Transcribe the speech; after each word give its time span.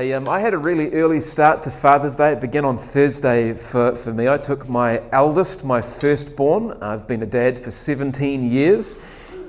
Hey, 0.00 0.14
um, 0.14 0.30
I 0.30 0.40
had 0.40 0.54
a 0.54 0.58
really 0.58 0.90
early 0.94 1.20
start 1.20 1.62
to 1.64 1.70
Father's 1.70 2.16
Day. 2.16 2.32
It 2.32 2.40
began 2.40 2.64
on 2.64 2.78
Thursday 2.78 3.52
for, 3.52 3.94
for 3.94 4.14
me. 4.14 4.30
I 4.30 4.38
took 4.38 4.66
my 4.66 5.02
eldest, 5.12 5.62
my 5.62 5.82
firstborn. 5.82 6.72
I've 6.82 7.06
been 7.06 7.22
a 7.22 7.26
dad 7.26 7.58
for 7.58 7.70
17 7.70 8.50
years. 8.50 8.98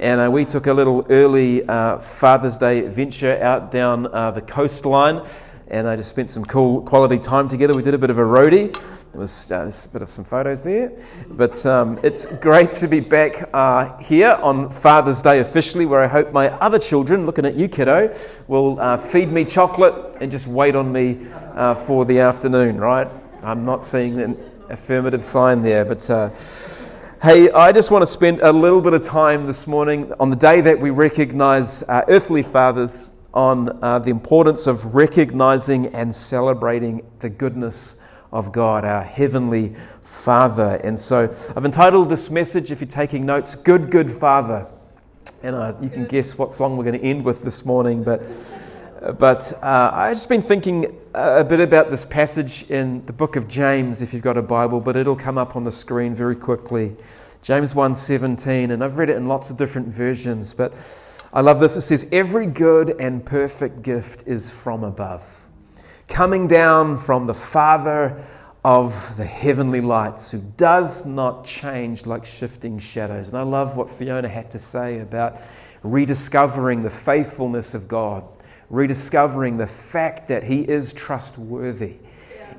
And 0.01 0.19
uh, 0.19 0.29
we 0.29 0.43
took 0.43 0.67
a 0.67 0.73
little 0.73 1.05
early 1.09 1.65
uh, 1.69 1.99
Father's 1.99 2.57
Day 2.57 2.83
adventure 2.83 3.41
out 3.41 3.71
down 3.71 4.13
uh, 4.13 4.31
the 4.31 4.41
coastline. 4.41 5.25
And 5.69 5.87
I 5.87 5.95
just 5.95 6.09
spent 6.09 6.29
some 6.29 6.43
cool 6.43 6.81
quality 6.81 7.17
time 7.17 7.47
together. 7.47 7.73
We 7.73 7.81
did 7.81 7.93
a 7.93 7.97
bit 7.97 8.09
of 8.09 8.17
a 8.17 8.23
roadie. 8.23 8.77
Was 9.13 9.51
uh, 9.51 9.69
a 9.69 9.89
bit 9.91 10.01
of 10.01 10.09
some 10.09 10.23
photos 10.23 10.63
there. 10.63 10.93
But 11.31 11.65
um, 11.65 11.99
it's 12.01 12.25
great 12.37 12.71
to 12.73 12.87
be 12.87 13.01
back 13.01 13.49
uh, 13.53 13.97
here 13.97 14.39
on 14.41 14.69
Father's 14.69 15.21
Day 15.21 15.41
officially, 15.41 15.85
where 15.85 16.01
I 16.01 16.07
hope 16.07 16.31
my 16.31 16.49
other 16.59 16.79
children, 16.79 17.25
looking 17.25 17.45
at 17.45 17.55
you, 17.55 17.67
kiddo, 17.67 18.15
will 18.47 18.79
uh, 18.79 18.95
feed 18.95 19.29
me 19.29 19.43
chocolate 19.43 20.15
and 20.21 20.31
just 20.31 20.47
wait 20.47 20.75
on 20.77 20.93
me 20.93 21.27
uh, 21.55 21.75
for 21.75 22.05
the 22.05 22.19
afternoon, 22.19 22.77
right? 22.77 23.09
I'm 23.43 23.65
not 23.65 23.83
seeing 23.83 24.21
an 24.21 24.39
affirmative 24.69 25.25
sign 25.25 25.61
there, 25.61 25.83
but. 25.83 26.09
Uh, 26.09 26.29
hey, 27.21 27.51
I 27.51 27.73
just 27.73 27.91
want 27.91 28.03
to 28.03 28.07
spend 28.07 28.39
a 28.39 28.51
little 28.51 28.81
bit 28.81 28.93
of 28.93 29.03
time 29.03 29.45
this 29.45 29.67
morning 29.67 30.11
on 30.21 30.29
the 30.29 30.37
day 30.37 30.61
that 30.61 30.79
we 30.79 30.89
recognize 30.89 31.83
our 31.83 32.05
earthly 32.07 32.43
fathers, 32.43 33.11
on 33.33 33.69
uh, 33.81 33.99
the 33.99 34.09
importance 34.09 34.67
of 34.67 34.93
recognizing 34.93 35.87
and 35.87 36.13
celebrating 36.13 37.01
the 37.19 37.29
goodness 37.29 38.00
of 38.31 38.51
God, 38.51 38.85
our 38.85 39.03
Heavenly 39.03 39.75
Father. 40.03 40.79
And 40.83 40.97
so 40.97 41.23
I've 41.55 41.65
entitled 41.65 42.09
this 42.09 42.29
message, 42.29 42.71
if 42.71 42.81
you're 42.81 42.87
taking 42.87 43.25
notes, 43.25 43.55
Good, 43.55 43.89
Good 43.91 44.11
Father. 44.11 44.67
And 45.43 45.55
uh, 45.55 45.73
you 45.81 45.89
can 45.89 46.05
guess 46.05 46.37
what 46.37 46.51
song 46.51 46.77
we're 46.77 46.83
going 46.83 46.99
to 46.99 47.05
end 47.05 47.25
with 47.25 47.43
this 47.43 47.65
morning. 47.65 48.03
But, 48.03 48.21
but 49.19 49.51
uh, 49.61 49.91
I've 49.93 50.13
just 50.13 50.29
been 50.29 50.41
thinking 50.41 50.97
a 51.13 51.43
bit 51.43 51.59
about 51.59 51.89
this 51.89 52.05
passage 52.05 52.69
in 52.71 53.05
the 53.05 53.13
book 53.13 53.35
of 53.35 53.47
James, 53.47 54.01
if 54.01 54.13
you've 54.13 54.23
got 54.23 54.37
a 54.37 54.41
Bible, 54.41 54.79
but 54.79 54.95
it'll 54.95 55.15
come 55.15 55.37
up 55.37 55.55
on 55.55 55.63
the 55.63 55.71
screen 55.71 56.15
very 56.15 56.35
quickly. 56.35 56.95
James 57.41 57.73
1:17, 57.73 58.69
and 58.71 58.83
I've 58.83 58.97
read 58.97 59.09
it 59.09 59.17
in 59.17 59.27
lots 59.27 59.49
of 59.49 59.57
different 59.57 59.87
versions, 59.87 60.53
but 60.53 60.73
I 61.33 61.41
love 61.41 61.59
this. 61.59 61.75
It 61.75 61.81
says, 61.81 62.07
Every 62.11 62.45
good 62.45 62.91
and 62.99 63.25
perfect 63.25 63.81
gift 63.81 64.27
is 64.27 64.51
from 64.51 64.83
above 64.83 65.47
coming 66.11 66.45
down 66.45 66.97
from 66.97 67.25
the 67.25 67.33
Father 67.33 68.21
of 68.65 69.15
the 69.15 69.25
heavenly 69.25 69.79
lights, 69.79 70.29
who 70.31 70.41
does 70.57 71.05
not 71.05 71.45
change 71.45 72.05
like 72.05 72.25
shifting 72.25 72.77
shadows. 72.77 73.29
And 73.29 73.37
I 73.37 73.43
love 73.43 73.77
what 73.77 73.89
Fiona 73.89 74.27
had 74.27 74.51
to 74.51 74.59
say 74.59 74.99
about 74.99 75.41
rediscovering 75.83 76.83
the 76.83 76.89
faithfulness 76.89 77.73
of 77.73 77.87
God, 77.87 78.25
rediscovering 78.69 79.57
the 79.57 79.65
fact 79.65 80.27
that 80.27 80.43
He 80.43 80.61
is 80.61 80.93
trustworthy. 80.93 81.95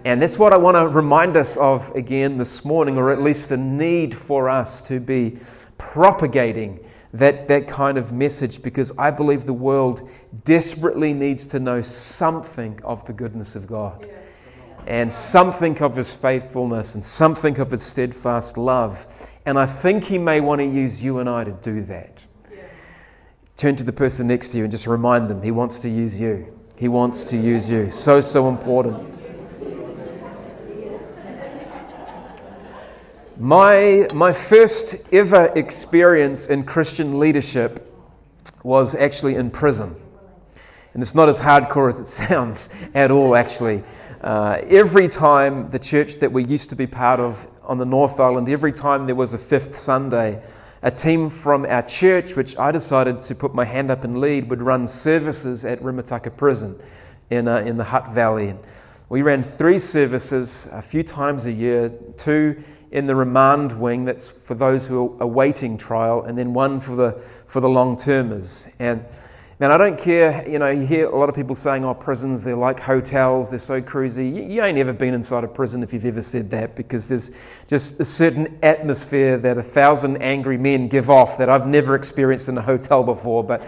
And 0.05 0.20
that's 0.20 0.39
what 0.39 0.55
I 0.55 0.56
want 0.56 0.77
to 0.77 0.89
remind 0.89 1.36
us 1.36 1.56
of 1.58 1.95
again 1.95 2.39
this 2.39 2.64
morning, 2.64 2.97
or 2.97 3.12
at 3.12 3.20
least 3.20 3.50
the 3.50 3.58
need 3.58 4.14
for 4.14 4.48
us 4.48 4.80
to 4.89 4.98
be 4.98 5.39
propagating 5.77 6.80
that, 7.13 7.49
that 7.49 7.69
kind 7.69 7.99
of 7.99 8.13
message 8.13 8.63
because 8.63 8.97
I 8.99 9.11
believe 9.11 9.45
the 9.45 9.53
world 9.53 10.09
desperately 10.45 11.13
needs 11.13 11.47
to 11.49 11.61
know 11.61 11.83
something 11.83 12.81
of 12.85 13.05
the 13.07 13.13
goodness 13.13 13.55
of 13.55 13.67
God 13.67 14.09
and 14.87 15.13
something 15.13 15.81
of 15.83 15.97
His 15.97 16.15
faithfulness 16.15 16.95
and 16.95 17.05
something 17.05 17.59
of 17.59 17.71
His 17.71 17.83
steadfast 17.83 18.57
love. 18.57 19.07
And 19.45 19.59
I 19.59 19.67
think 19.67 20.05
He 20.05 20.19
may 20.19 20.41
want 20.41 20.61
to 20.61 20.67
use 20.67 21.05
you 21.05 21.19
and 21.19 21.29
I 21.29 21.45
to 21.45 21.53
do 21.53 21.83
that. 21.83 22.25
Turn 23.57 23.77
to 23.77 23.85
the 23.85 23.92
person 23.92 24.27
next 24.27 24.48
to 24.48 24.59
you 24.59 24.65
and 24.65 24.70
just 24.70 24.86
remind 24.86 25.29
them 25.29 25.42
He 25.42 25.51
wants 25.51 25.81
to 25.81 25.89
use 25.89 26.19
you. 26.19 26.59
He 26.77 26.89
wants 26.89 27.25
to 27.25 27.36
use 27.36 27.70
you. 27.70 27.91
So, 27.91 28.20
so 28.20 28.48
important. 28.48 29.22
My, 33.42 34.07
my 34.14 34.30
first 34.30 35.13
ever 35.13 35.47
experience 35.57 36.48
in 36.48 36.63
Christian 36.63 37.19
leadership 37.19 37.92
was 38.63 38.95
actually 38.95 39.35
in 39.35 39.51
prison. 39.51 39.97
And 40.95 41.03
it's 41.03 41.17
not 41.17 41.29
as 41.29 41.41
hardcore 41.41 41.89
as 41.89 41.98
it 41.98 42.05
sounds 42.29 42.73
at 42.95 43.11
all, 43.11 43.35
actually. 43.35 43.83
Uh, 44.20 44.61
every 44.69 45.08
time 45.08 45.69
the 45.70 45.80
church 45.80 46.19
that 46.19 46.30
we 46.30 46.45
used 46.45 46.70
to 46.70 46.77
be 46.77 46.86
part 46.86 47.19
of 47.19 47.48
on 47.64 47.79
the 47.79 47.85
North 47.85 48.20
Island, 48.20 48.48
every 48.48 48.70
time 48.70 49.07
there 49.07 49.17
was 49.17 49.35
a 49.35 49.39
fifth 49.39 49.77
Sunday, 49.77 50.41
a 50.83 50.92
team 50.92 51.29
from 51.29 51.67
our 51.67 51.83
church, 51.83 52.36
which 52.36 52.57
I 52.57 52.70
decided 52.70 53.19
to 53.23 53.35
put 53.35 53.57
my 53.57 53.64
hand 53.64 53.91
up 53.91 54.05
and 54.05 54.20
lead, 54.20 54.48
would 54.51 54.63
run 54.63 54.86
services 54.86 55.64
at 55.64 55.80
Rimutaka 55.80 56.36
Prison 56.36 56.80
in, 57.29 57.48
uh, 57.48 57.57
in 57.57 57.77
the 57.77 57.83
Hutt 57.83 58.09
Valley. 58.11 58.55
We 59.09 59.23
ran 59.23 59.42
three 59.42 59.80
services 59.80 60.69
a 60.70 60.80
few 60.80 61.03
times 61.03 61.45
a 61.47 61.53
year, 61.53 61.92
two 62.17 62.63
in 62.92 63.07
the 63.07 63.17
remand 63.17 63.80
wing, 63.80 64.05
that's 64.05 64.29
for 64.29 64.55
those 64.55 64.86
who 64.86 65.17
are 65.19 65.23
awaiting 65.23 65.79
trial, 65.79 66.23
and 66.23 66.36
then 66.36 66.53
one 66.53 66.79
for 66.79 66.95
the, 66.95 67.13
for 67.47 67.61
the 67.61 67.69
long 67.69 67.97
termers. 67.97 68.70
And 68.79 69.05
man, 69.58 69.70
I 69.70 69.79
don't 69.79 69.98
care, 69.98 70.47
you 70.48 70.58
know, 70.58 70.69
you 70.69 70.85
hear 70.85 71.07
a 71.07 71.17
lot 71.17 71.29
of 71.29 71.35
people 71.35 71.55
saying, 71.55 71.85
oh, 71.85 71.95
prisons, 71.95 72.45
they're 72.45 72.55
like 72.55 72.80
hotels, 72.80 73.48
they're 73.48 73.58
so 73.58 73.80
cruisy. 73.80 74.35
You, 74.35 74.42
you 74.42 74.63
ain't 74.63 74.77
ever 74.77 74.92
been 74.92 75.14
inside 75.14 75.42
a 75.42 75.48
prison 75.48 75.83
if 75.83 75.92
you've 75.92 76.05
ever 76.05 76.20
said 76.20 76.51
that, 76.51 76.77
because 76.77 77.08
there's 77.08 77.36
just 77.67 77.98
a 77.98 78.05
certain 78.05 78.58
atmosphere 78.63 79.39
that 79.39 79.57
a 79.57 79.63
thousand 79.63 80.20
angry 80.20 80.59
men 80.59 80.89
give 80.89 81.09
off 81.09 81.39
that 81.39 81.48
I've 81.48 81.67
never 81.67 81.95
experienced 81.95 82.48
in 82.48 82.59
a 82.59 82.63
hotel 82.63 83.03
before. 83.03 83.42
But, 83.42 83.67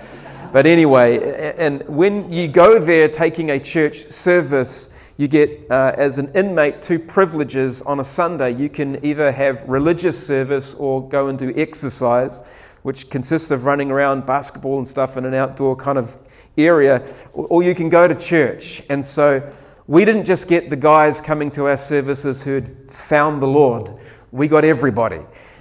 but 0.53 0.67
anyway, 0.67 1.55
and 1.56 1.83
when 1.89 2.31
you 2.31 2.49
go 2.49 2.79
there 2.79 3.09
taking 3.09 3.51
a 3.51 3.59
church 3.59 3.97
service, 4.11 4.94
you 5.17 5.29
get, 5.29 5.71
uh, 5.71 5.93
as 5.97 6.19
an 6.19 6.33
inmate, 6.35 6.83
two 6.83 6.99
privileges 6.99 7.83
on 7.83 8.01
a 8.01 8.05
Sunday. 8.05 8.51
You 8.51 8.69
can 8.69 9.05
either 9.05 9.31
have 9.31 9.69
religious 9.69 10.27
service 10.27 10.75
or 10.75 11.09
go 11.09 11.29
and 11.29 11.39
do 11.39 11.53
exercise, 11.57 12.43
which 12.83 13.11
consists 13.11 13.51
of 13.51 13.65
running 13.65 13.91
around 13.91 14.27
basketball 14.27 14.79
and 14.79 14.89
stuff 14.89 15.17
in 15.17 15.25
an 15.25 15.35
outdoor 15.35 15.77
kind 15.77 15.99
of 15.99 16.17
area, 16.59 17.07
or 17.33 17.63
you 17.63 17.75
can 17.75 17.89
go 17.89 18.09
to 18.09 18.15
church. 18.15 18.83
And 18.91 19.05
so 19.05 19.53
we 19.87 20.05
didn't 20.05 20.25
just 20.25 20.49
get 20.49 20.71
the 20.71 20.77
guys 20.77 21.21
coming 21.21 21.51
to 21.53 21.67
our 21.67 21.77
services 21.77 22.43
who'd 22.43 22.93
found 22.93 23.41
the 23.41 23.49
Lord, 23.49 23.93
we 24.33 24.49
got 24.49 24.65
everybody. 24.65 25.21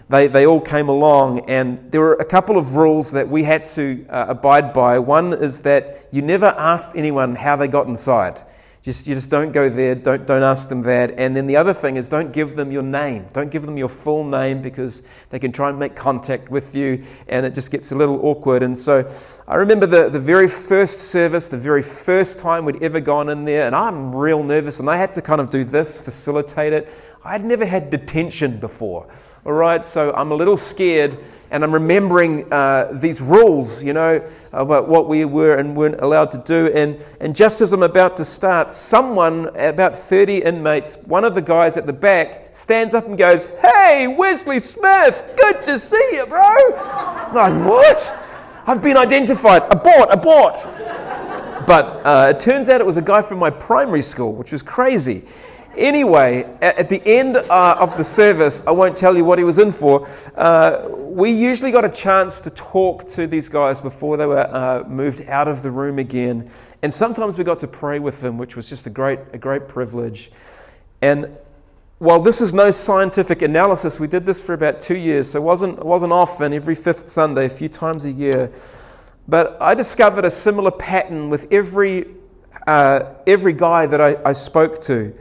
They, 0.10 0.28
they 0.28 0.46
all 0.46 0.62
came 0.62 0.90
along, 0.90 1.50
and 1.50 1.92
there 1.92 2.02
were 2.02 2.16
a 2.16 2.26
couple 2.26 2.58
of 2.58 2.76
rules 2.76 3.12
that 3.12 3.28
we 3.28 3.44
had 3.44 3.66
to 3.68 4.06
uh, 4.10 4.26
abide 4.30 4.74
by. 4.74 5.00
One 5.00 5.34
is 5.34 5.62
that 5.62 6.08
you 6.12 6.22
never 6.22 6.48
asked 6.48 6.96
anyone 6.96 7.36
how 7.36 7.56
they 7.56 7.68
got 7.68 7.88
inside. 7.88 8.42
Just, 8.84 9.08
you 9.08 9.16
just 9.16 9.30
don't 9.30 9.54
go 9.54 9.70
there, 9.70 9.96
don't, 9.96 10.28
don't 10.28 10.44
ask 10.44 10.68
them 10.68 10.82
that. 10.82 11.12
And 11.18 11.34
then 11.38 11.48
the 11.48 11.56
other 11.56 11.72
thing 11.72 11.96
is 11.96 12.10
don't 12.10 12.34
give 12.34 12.58
them 12.58 12.70
your 12.70 12.84
name. 12.84 13.30
Don't 13.32 13.50
give 13.50 13.66
them 13.66 13.78
your 13.78 13.88
full 13.88 14.26
name 14.26 14.62
because 14.62 15.08
they 15.30 15.40
can 15.40 15.54
try 15.54 15.70
and 15.70 15.80
make 15.80 15.96
contact 15.96 16.52
with 16.52 16.76
you 16.76 17.02
and 17.30 17.46
it 17.46 17.54
just 17.56 17.72
gets 17.72 17.94
a 17.94 17.96
little 17.96 18.20
awkward. 18.26 18.62
And 18.62 18.78
so 18.78 19.10
I 19.48 19.56
remember 19.56 19.86
the, 19.86 20.10
the 20.10 20.20
very 20.20 20.50
first 20.50 21.00
service, 21.00 21.50
the 21.50 21.58
very 21.58 21.82
first 21.82 22.40
time 22.40 22.66
we'd 22.66 22.84
ever 22.84 23.00
gone 23.00 23.30
in 23.30 23.46
there, 23.46 23.66
and 23.66 23.74
I'm 23.74 24.14
real 24.14 24.44
nervous 24.44 24.82
and 24.82 24.90
I 24.90 24.98
had 24.98 25.14
to 25.14 25.22
kind 25.22 25.40
of 25.40 25.50
do 25.50 25.64
this, 25.64 26.04
facilitate 26.04 26.74
it. 26.74 26.92
I'd 27.24 27.46
never 27.46 27.66
had 27.66 27.90
detention 27.90 28.60
before. 28.60 29.08
All 29.46 29.54
right, 29.54 29.86
so 29.86 30.14
I'm 30.14 30.32
a 30.32 30.36
little 30.36 30.58
scared 30.58 31.20
and 31.54 31.64
I'm 31.64 31.72
remembering 31.72 32.52
uh, 32.52 32.90
these 32.92 33.22
rules, 33.22 33.84
you 33.84 33.94
know, 33.94 34.28
about 34.52 34.90
what 34.90 35.08
we 35.08 35.24
were 35.24 35.56
and 35.58 35.78
weren't 35.78 36.02
allowed 36.02 36.32
to 36.32 36.40
do. 36.40 36.72
And, 36.74 37.00
and 37.20 37.36
just 37.36 37.62
as 37.62 37.74
I'm 37.74 37.84
about 37.84 38.18
to 38.18 38.26
start, 38.26 38.72
someone, 38.72 39.56
about 39.56 39.96
30 39.96 40.42
inmates, 40.42 40.98
one 41.04 41.24
of 41.24 41.36
the 41.36 41.44
guys 41.44 41.78
at 41.78 41.86
the 41.86 41.94
back, 41.94 42.56
stands 42.56 42.96
up 42.96 43.06
and 43.06 43.20
goes, 43.20 43.56
Hey, 43.58 44.08
Wesley 44.08 44.60
Smith, 44.60 45.32
good 45.38 45.64
to 45.66 45.78
see 45.78 46.10
you, 46.14 46.26
bro. 46.26 46.44
I'm 46.76 47.36
like, 47.36 47.70
what? 47.70 48.20
I've 48.66 48.82
been 48.82 48.98
identified. 48.98 49.62
Abort, 49.70 50.10
abort. 50.10 50.56
But 51.68 52.02
uh, 52.04 52.34
it 52.36 52.40
turns 52.40 52.68
out 52.68 52.82
it 52.82 52.88
was 52.88 52.98
a 52.98 53.02
guy 53.02 53.22
from 53.22 53.38
my 53.38 53.52
primary 53.52 54.02
school, 54.02 54.34
which 54.34 54.52
was 54.52 54.64
crazy. 54.64 55.24
Anyway, 55.76 56.44
at 56.62 56.88
the 56.88 57.02
end 57.06 57.36
uh, 57.36 57.78
of 57.80 57.98
the 57.98 58.04
service, 58.04 58.66
I 58.68 58.72
won't 58.72 58.96
tell 58.96 59.18
you 59.18 59.26
what 59.26 59.40
he 59.40 59.44
was 59.44 59.58
in 59.58 59.72
for. 59.72 60.08
Uh, 60.36 60.88
we 60.90 61.32
usually 61.32 61.72
got 61.72 61.84
a 61.84 61.90
chance 61.90 62.40
to 62.42 62.52
talk 62.52 63.08
to 63.10 63.26
these 63.26 63.50
guys 63.50 63.82
before 63.82 64.18
they 64.18 64.28
were 64.28 64.48
uh, 64.56 64.84
moved 64.88 65.28
out 65.28 65.48
of 65.48 65.64
the 65.64 65.72
room 65.72 65.98
again. 65.98 66.50
And 66.84 66.94
sometimes 66.94 67.38
we 67.38 67.44
got 67.44 67.60
to 67.62 67.68
pray 67.68 67.98
with 67.98 68.22
them, 68.22 68.38
which 68.38 68.56
was 68.56 68.70
just 68.70 68.86
a 68.86 68.90
great, 68.92 69.20
a 69.34 69.38
great 69.40 69.68
privilege. 69.68 70.32
And 71.02 71.38
while 71.98 72.20
this 72.20 72.40
is 72.40 72.54
no 72.54 72.70
scientific 72.70 73.42
analysis, 73.42 74.00
we 74.00 74.08
did 74.08 74.26
this 74.26 74.42
for 74.42 74.54
about 74.54 74.80
two 74.80 74.98
years, 74.98 75.32
so 75.32 75.40
it 75.40 75.44
wasn't, 75.44 75.80
it 75.80 75.86
wasn't 75.86 76.12
often, 76.12 76.54
every 76.54 76.76
fifth 76.76 77.10
Sunday, 77.10 77.46
a 77.46 77.50
few 77.50 77.70
times 77.70 78.06
a 78.06 78.12
year. 78.12 78.52
But 79.28 79.58
I 79.60 79.74
discovered 79.74 80.26
a 80.26 80.30
similar 80.30 80.72
pattern 80.72 81.30
with 81.30 81.52
every, 81.52 82.08
uh, 82.68 83.14
every 83.26 83.54
guy 83.54 83.86
that 83.88 84.02
I, 84.02 84.18
I 84.24 84.34
spoke 84.34 84.80
to. 84.82 85.16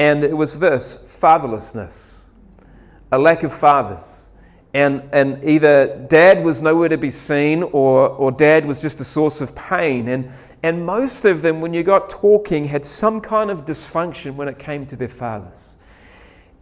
And 0.00 0.24
it 0.24 0.34
was 0.34 0.58
this 0.58 0.96
fatherlessness, 1.20 2.28
a 3.12 3.18
lack 3.18 3.42
of 3.42 3.52
fathers. 3.52 4.30
And, 4.72 5.02
and 5.12 5.44
either 5.44 6.06
dad 6.08 6.42
was 6.42 6.62
nowhere 6.62 6.88
to 6.88 6.96
be 6.96 7.10
seen 7.10 7.62
or, 7.64 8.08
or 8.08 8.32
dad 8.32 8.64
was 8.64 8.80
just 8.80 9.00
a 9.00 9.04
source 9.04 9.40
of 9.40 9.54
pain. 9.54 10.08
And, 10.08 10.30
And 10.62 10.84
most 10.84 11.24
of 11.24 11.40
them, 11.42 11.60
when 11.60 11.72
you 11.72 11.82
got 11.82 12.10
talking, 12.10 12.66
had 12.66 12.84
some 12.84 13.20
kind 13.20 13.50
of 13.50 13.64
dysfunction 13.64 14.36
when 14.36 14.48
it 14.48 14.58
came 14.58 14.84
to 14.86 14.96
their 14.96 15.08
fathers. 15.08 15.76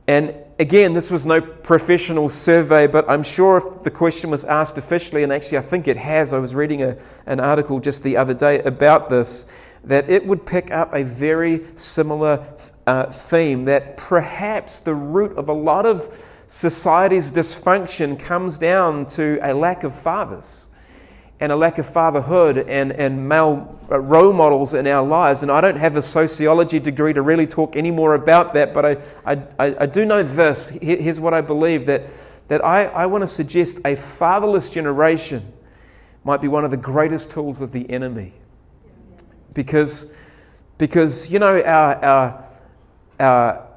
And 0.07 0.35
again, 0.59 0.95
this 0.95 1.11
was 1.11 1.27
no 1.27 1.41
professional 1.41 2.29
survey, 2.29 2.87
but 2.87 3.09
I'm 3.11 3.23
sure 3.25 3.59
if 3.59 3.83
the 3.83 3.91
question 3.91 4.31
was 4.31 4.45
asked 4.45 4.79
officially, 4.79 5.23
and 5.23 5.33
actually 5.33 5.59
I 5.59 5.63
think 5.63 5.87
it 5.89 5.97
has, 5.97 6.33
I 6.33 6.39
was 6.39 6.55
reading 6.55 6.83
a, 6.83 6.97
an 7.27 7.41
article 7.41 7.81
just 7.81 8.03
the 8.03 8.17
other 8.17 8.35
day 8.35 8.61
about 8.63 9.11
this, 9.11 9.53
that 9.85 10.09
it 10.09 10.27
would 10.27 10.47
pick 10.47 10.71
up 10.71 10.95
a 10.95 11.03
very 11.03 11.65
similar 11.75 12.45
uh, 12.89 13.11
theme 13.11 13.67
that 13.67 13.99
perhaps 13.99 14.81
the 14.81 14.95
root 14.95 15.37
of 15.37 15.51
a 15.51 15.53
lot 15.53 15.85
of 15.85 16.25
society's 16.47 17.31
dysfunction 17.31 18.19
comes 18.19 18.57
down 18.57 19.05
to 19.05 19.39
a 19.43 19.53
lack 19.53 19.85
of 19.85 19.95
fathers 19.95 20.71
and 21.39 21.53
a 21.53 21.57
lack 21.57 21.77
of 21.77 21.85
fatherhood 21.85 22.57
and, 22.57 22.91
and 22.93 23.29
male 23.29 23.79
uh, 23.93 24.01
role 24.01 24.33
models 24.33 24.73
in 24.73 24.87
our 24.87 25.07
lives. 25.07 25.43
And 25.43 25.53
I 25.53 25.61
don't 25.61 25.77
have 25.77 25.97
a 25.97 26.03
sociology 26.03 26.79
degree 26.79 27.13
to 27.13 27.21
really 27.21 27.47
talk 27.47 27.77
any 27.77 27.91
more 27.91 28.15
about 28.15 28.55
that, 28.55 28.73
but 28.73 28.87
I, 28.87 28.97
I, 29.27 29.43
I 29.81 29.87
do 29.87 30.07
know 30.07 30.23
this. 30.23 30.71
Here's 30.71 31.21
what 31.21 31.35
I 31.35 31.43
believe 31.43 31.85
that, 31.87 32.05
that 32.49 32.65
I, 32.65 32.87
I 32.87 33.05
want 33.05 33.21
to 33.21 33.29
suggest 33.29 33.81
a 33.85 33.97
fatherless 33.97 34.71
generation 34.71 35.43
might 36.25 36.41
be 36.41 36.49
one 36.49 36.65
of 36.65 36.71
the 36.71 36.79
greatest 36.79 37.33
tools 37.33 37.61
of 37.61 37.73
the 37.73 37.91
enemy. 37.91 38.33
Because, 39.53 40.17
because 40.79 41.31
you 41.31 41.39
know, 41.39 41.61
our, 41.63 42.03
our, 42.03 42.48
Uh, 43.19 43.23
our, 43.23 43.69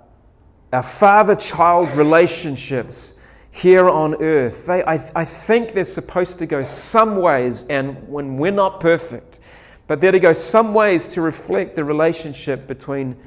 our 0.74 0.84
father 0.84 1.36
child 1.36 1.94
relationships 1.96 3.16
here 3.52 3.90
on 3.90 4.16
earth. 4.22 4.66
They, 4.66 4.84
I, 4.84 4.94
I 5.16 5.26
think 5.26 5.74
they're 5.74 5.86
supposed 5.86 6.40
to 6.40 6.46
go 6.46 6.64
some 6.64 7.18
ways, 7.18 7.66
and 7.68 8.08
when 8.08 8.38
we're 8.38 8.52
not 8.52 8.80
perfect, 8.80 9.40
but 9.88 10.00
they're 10.00 10.14
to 10.14 10.20
go 10.20 10.34
some 10.34 10.74
ways 10.74 11.10
to 11.10 11.22
reflect 11.22 11.76
the 11.76 11.84
relationship 11.84 12.68
between 12.68 13.18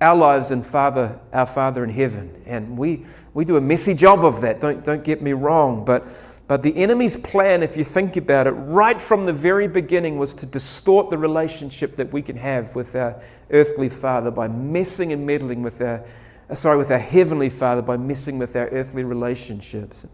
our 0.00 0.16
lives 0.16 0.50
and 0.50 0.66
Father, 0.66 1.20
our 1.32 1.46
Father 1.46 1.84
in 1.84 1.90
heaven. 1.90 2.42
And 2.46 2.76
we, 2.76 3.06
we 3.34 3.44
do 3.44 3.56
a 3.56 3.60
messy 3.60 3.94
job 3.94 4.24
of 4.24 4.40
that, 4.40 4.60
don't, 4.60 4.82
don't 4.82 5.04
get 5.04 5.22
me 5.22 5.32
wrong. 5.32 5.84
But, 5.84 6.06
but 6.50 6.64
the 6.64 6.76
enemy's 6.78 7.16
plan, 7.16 7.62
if 7.62 7.76
you 7.76 7.84
think 7.84 8.16
about 8.16 8.48
it, 8.48 8.50
right 8.50 9.00
from 9.00 9.24
the 9.24 9.32
very 9.32 9.68
beginning 9.68 10.18
was 10.18 10.34
to 10.34 10.46
distort 10.46 11.08
the 11.08 11.16
relationship 11.16 11.94
that 11.94 12.12
we 12.12 12.22
can 12.22 12.36
have 12.36 12.74
with 12.74 12.96
our 12.96 13.22
earthly 13.52 13.88
Father 13.88 14.32
by 14.32 14.48
messing 14.48 15.12
and 15.12 15.24
meddling 15.24 15.62
with 15.62 15.80
our 15.80 16.04
uh, 16.50 16.54
sorry, 16.56 16.76
with 16.76 16.90
our 16.90 16.98
Heavenly 16.98 17.50
Father 17.50 17.82
by 17.82 17.96
messing 17.96 18.36
with 18.40 18.56
our 18.56 18.66
earthly 18.70 19.04
relationships. 19.04 20.08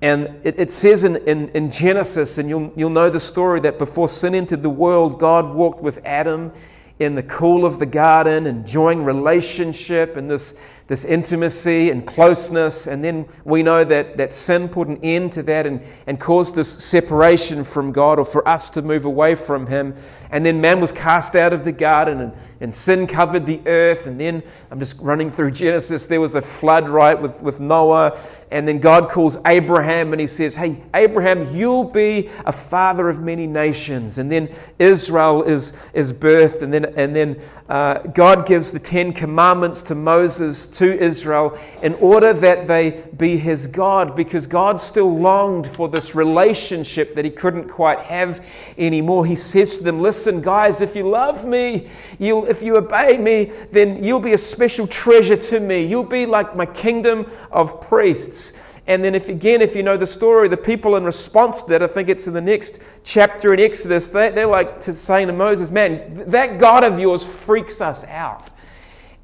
And 0.00 0.28
it, 0.44 0.60
it 0.60 0.70
says 0.70 1.02
in, 1.02 1.16
in, 1.16 1.48
in, 1.48 1.72
Genesis, 1.72 2.38
and 2.38 2.48
you'll, 2.48 2.72
you'll 2.76 2.90
know 2.90 3.10
the 3.10 3.18
story, 3.18 3.58
that 3.62 3.78
before 3.78 4.08
sin 4.08 4.36
entered 4.36 4.62
the 4.62 4.70
world, 4.70 5.18
God 5.18 5.56
walked 5.56 5.82
with 5.82 5.98
Adam 6.04 6.52
in 7.00 7.16
the 7.16 7.22
cool 7.24 7.66
of 7.66 7.80
the 7.80 7.86
garden, 7.86 8.46
enjoying 8.46 9.02
relationship 9.02 10.16
and 10.16 10.30
this 10.30 10.62
this 10.86 11.04
intimacy 11.04 11.90
and 11.90 12.06
closeness. 12.06 12.86
And 12.86 13.02
then 13.04 13.26
we 13.44 13.62
know 13.62 13.84
that, 13.84 14.16
that 14.16 14.32
sin 14.32 14.68
put 14.68 14.88
an 14.88 14.98
end 15.02 15.32
to 15.32 15.42
that 15.44 15.66
and, 15.66 15.82
and 16.06 16.20
caused 16.20 16.54
this 16.54 16.72
separation 16.84 17.64
from 17.64 17.92
God 17.92 18.18
or 18.18 18.24
for 18.24 18.46
us 18.46 18.70
to 18.70 18.82
move 18.82 19.04
away 19.04 19.34
from 19.34 19.66
Him. 19.66 19.94
And 20.32 20.46
then 20.46 20.62
man 20.62 20.80
was 20.80 20.92
cast 20.92 21.36
out 21.36 21.52
of 21.52 21.62
the 21.64 21.72
garden 21.72 22.20
and, 22.20 22.32
and 22.58 22.72
sin 22.72 23.06
covered 23.06 23.44
the 23.44 23.60
earth. 23.66 24.06
And 24.06 24.18
then 24.18 24.42
I'm 24.70 24.78
just 24.78 24.98
running 25.00 25.30
through 25.30 25.50
Genesis. 25.50 26.06
There 26.06 26.22
was 26.22 26.34
a 26.34 26.40
flood, 26.40 26.88
right, 26.88 27.20
with, 27.20 27.42
with 27.42 27.60
Noah. 27.60 28.18
And 28.50 28.66
then 28.66 28.78
God 28.78 29.10
calls 29.10 29.36
Abraham 29.46 30.12
and 30.12 30.20
he 30.20 30.26
says, 30.26 30.56
Hey, 30.56 30.82
Abraham, 30.94 31.54
you'll 31.54 31.84
be 31.84 32.30
a 32.46 32.52
father 32.52 33.10
of 33.10 33.20
many 33.20 33.46
nations. 33.46 34.16
And 34.16 34.32
then 34.32 34.48
Israel 34.78 35.42
is, 35.42 35.74
is 35.92 36.14
birthed. 36.14 36.62
And 36.62 36.72
then, 36.72 36.86
and 36.96 37.14
then 37.14 37.40
uh, 37.68 37.98
God 37.98 38.46
gives 38.46 38.72
the 38.72 38.78
Ten 38.78 39.12
Commandments 39.12 39.82
to 39.82 39.94
Moses 39.94 40.66
to 40.72 40.98
Israel 40.98 41.58
in 41.82 41.94
order 41.94 42.32
that 42.32 42.66
they 42.66 43.02
be 43.16 43.36
his 43.36 43.66
God, 43.66 44.16
because 44.16 44.46
God 44.46 44.80
still 44.80 45.18
longed 45.18 45.66
for 45.66 45.88
this 45.88 46.14
relationship 46.14 47.14
that 47.14 47.24
he 47.24 47.30
couldn't 47.30 47.68
quite 47.68 48.00
have 48.00 48.44
anymore. 48.78 49.26
He 49.26 49.36
says 49.36 49.76
to 49.78 49.84
them, 49.84 50.00
Listen, 50.00 50.40
guys, 50.40 50.80
if 50.80 50.96
you 50.96 51.08
love 51.08 51.44
me, 51.44 51.88
you'll, 52.18 52.46
if 52.46 52.62
you 52.62 52.76
obey 52.76 53.18
me, 53.18 53.52
then 53.70 54.02
you'll 54.02 54.20
be 54.20 54.32
a 54.32 54.38
special 54.38 54.86
treasure 54.86 55.36
to 55.36 55.60
me. 55.60 55.84
You'll 55.84 56.04
be 56.04 56.26
like 56.26 56.56
my 56.56 56.66
kingdom 56.66 57.30
of 57.50 57.80
priests. 57.82 58.58
And 58.86 59.04
then, 59.04 59.14
if 59.14 59.28
again, 59.28 59.62
if 59.62 59.76
you 59.76 59.82
know 59.84 59.96
the 59.96 60.06
story, 60.06 60.48
the 60.48 60.56
people 60.56 60.96
in 60.96 61.04
response 61.04 61.62
to 61.62 61.68
that, 61.70 61.82
I 61.82 61.86
think 61.86 62.08
it's 62.08 62.26
in 62.26 62.34
the 62.34 62.40
next 62.40 62.82
chapter 63.04 63.54
in 63.54 63.60
Exodus, 63.60 64.08
they, 64.08 64.30
they're 64.30 64.46
like 64.46 64.80
to 64.82 64.92
saying 64.92 65.28
to 65.28 65.32
Moses, 65.32 65.70
Man, 65.70 66.28
that 66.30 66.58
God 66.58 66.82
of 66.82 66.98
yours 66.98 67.24
freaks 67.24 67.80
us 67.80 68.04
out 68.04 68.50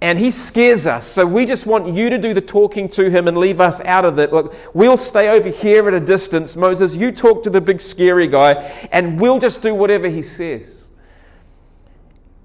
and 0.01 0.19
he 0.19 0.31
scares 0.31 0.87
us. 0.87 1.07
So 1.07 1.27
we 1.27 1.45
just 1.45 1.67
want 1.67 1.93
you 1.93 2.09
to 2.11 2.19
do 2.19 2.33
the 2.33 2.41
talking 2.41 2.89
to 2.91 3.11
him 3.11 3.27
and 3.27 3.37
leave 3.37 3.61
us 3.61 3.81
out 3.81 4.05
of 4.05 4.19
it. 4.19 4.33
Look, 4.33 4.55
we'll 4.73 4.97
stay 4.97 5.29
over 5.29 5.49
here 5.49 5.89
at 5.89 5.95
a 5.95 6.01
distance. 6.01 6.55
Moses, 6.55 6.95
you 6.95 7.11
talk 7.11 7.43
to 7.43 7.51
the 7.51 7.61
big 7.61 7.81
scary 7.81 8.29
guy, 8.29 8.55
and 8.93 9.21
we'll 9.21 9.41
just 9.41 9.61
do 9.63 9.75
whatever 9.75 10.09
he 10.09 10.23
says. 10.23 10.91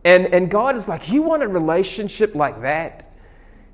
And, 0.04 0.34
and 0.34 0.50
God 0.50 0.76
is 0.76 0.88
like, 0.88 1.12
You 1.12 1.22
want 1.22 1.44
a 1.44 1.48
relationship 1.48 2.34
like 2.34 2.62
that? 2.62 3.12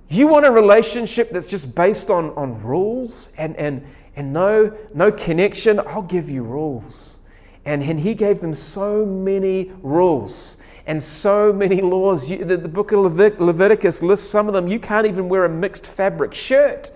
You 0.10 0.28
want 0.28 0.46
a 0.46 0.52
relationship 0.52 1.30
that's 1.30 1.48
just 1.48 1.76
based 1.76 2.10
on, 2.10 2.31
on 2.31 2.62
rules 2.64 3.31
and, 3.38 3.56
and, 3.56 3.86
and 4.16 4.34
no, 4.34 4.76
no 4.94 5.12
connection? 5.12 5.80
I'll 5.80 6.02
give 6.02 6.30
you 6.30 6.44
rules. 6.44 7.20
And, 7.64 7.84
and 7.84 8.00
he 8.00 8.16
gave 8.16 8.42
them 8.42 8.56
so 8.56 9.06
many 9.06 9.72
rules 9.84 10.59
and 10.90 11.04
so 11.04 11.54
many 11.54 11.82
laws. 11.82 12.32
You, 12.32 12.44
the, 12.44 12.58
the, 12.58 12.68
book 12.68 12.92
of 12.92 13.02
Levit- 13.02 13.40
Leviticus 13.40 14.02
lists 14.02 14.28
some 14.28 14.48
of 14.48 14.56
them. 14.56 14.68
You 14.68 14.80
can't 14.80 15.06
even 15.06 15.30
wear 15.30 15.46
a 15.46 15.50
mixed 15.50 15.86
fabric 15.86 16.34
shirt. 16.34 16.92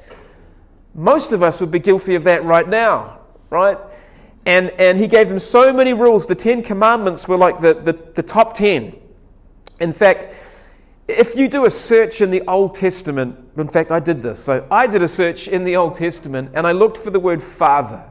Most 0.95 1.31
of 1.31 1.43
us 1.43 1.61
would 1.61 1.69
be 1.69 1.77
guilty 1.77 2.15
of 2.15 2.23
that 2.23 2.43
right 2.43 2.67
now, 2.67 3.19
right? 3.51 3.77
And, 4.47 4.71
and 4.79 4.97
he 4.97 5.07
gave 5.07 5.29
them 5.29 5.37
so 5.37 5.71
many 5.71 5.93
rules. 5.93 6.25
The 6.25 6.33
Ten 6.33 6.63
Commandments 6.63 7.27
were 7.27 7.37
like 7.37 7.59
the, 7.59 7.75
the, 7.75 7.93
the 7.93 8.23
top 8.23 8.55
ten. 8.55 8.95
In 9.79 9.93
fact, 9.93 10.25
if 11.07 11.35
you 11.35 11.47
do 11.47 11.65
a 11.65 11.69
search 11.69 12.19
in 12.19 12.31
the 12.31 12.41
Old 12.47 12.73
Testament, 12.73 13.37
in 13.57 13.67
fact, 13.67 13.91
I 13.91 13.99
did 13.99 14.23
this. 14.23 14.43
So 14.43 14.65
I 14.71 14.87
did 14.87 15.03
a 15.03 15.07
search 15.07 15.47
in 15.47 15.65
the 15.65 15.75
Old 15.75 15.93
Testament 15.93 16.49
and 16.55 16.65
I 16.65 16.71
looked 16.71 16.97
for 16.97 17.11
the 17.11 17.19
word 17.19 17.43
father 17.43 18.03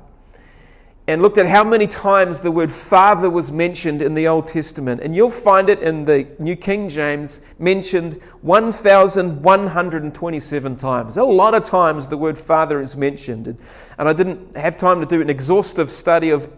and 1.09 1.21
looked 1.21 1.37
at 1.37 1.47
how 1.47 1.65
many 1.65 1.89
times 1.89 2.41
the 2.41 2.53
word 2.53 2.71
father 2.71 3.29
was 3.29 3.51
mentioned 3.51 4.01
in 4.01 4.15
the 4.15 4.29
Old 4.29 4.47
Testament. 4.47 5.01
And 5.03 5.17
you'll 5.17 5.31
find 5.31 5.69
it 5.69 5.81
in 5.81 6.05
the 6.05 6.29
New 6.39 6.55
King 6.55 6.89
James 6.89 7.41
mentioned 7.59 8.23
1,127 8.43 10.77
times. 10.77 11.17
A 11.17 11.25
lot 11.25 11.55
of 11.55 11.65
times 11.65 12.09
the 12.09 12.17
word 12.17 12.39
father 12.39 12.81
is 12.81 12.97
mentioned. 12.97 13.59
And 13.99 14.09
I 14.09 14.13
didn't 14.13 14.57
have 14.57 14.77
time 14.77 15.01
to 15.01 15.07
do 15.07 15.21
an 15.21 15.29
exhaustive 15.29 15.91
study 15.91 16.31
of 16.31 16.49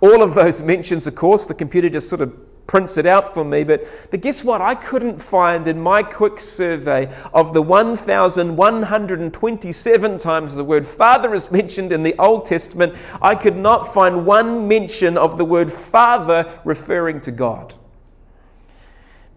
all 0.00 0.22
of 0.22 0.34
those 0.34 0.60
mentions, 0.60 1.06
of 1.06 1.14
course. 1.14 1.46
The 1.46 1.54
computer 1.54 1.88
just 1.88 2.10
sort 2.10 2.20
of 2.20 2.36
prints 2.66 2.96
it 2.96 3.04
out 3.06 3.34
for 3.34 3.44
me. 3.44 3.62
But, 3.64 3.86
but 4.10 4.20
guess 4.20 4.42
what? 4.42 4.60
I 4.60 4.74
couldn't 4.74 5.20
find 5.20 5.68
in 5.68 5.80
my 5.80 6.02
quick 6.02 6.40
survey 6.40 7.14
of 7.32 7.52
the 7.52 7.62
1,127 7.62 10.18
times 10.18 10.54
the 10.54 10.64
word 10.64 10.86
Father 10.86 11.34
is 11.34 11.52
mentioned 11.52 11.92
in 11.92 12.02
the 12.02 12.14
Old 12.18 12.46
Testament, 12.46 12.94
I 13.20 13.34
could 13.34 13.56
not 13.56 13.92
find 13.92 14.24
one 14.26 14.68
mention 14.68 15.18
of 15.18 15.36
the 15.38 15.44
word 15.44 15.72
Father 15.72 16.60
referring 16.64 17.20
to 17.22 17.30
God. 17.30 17.74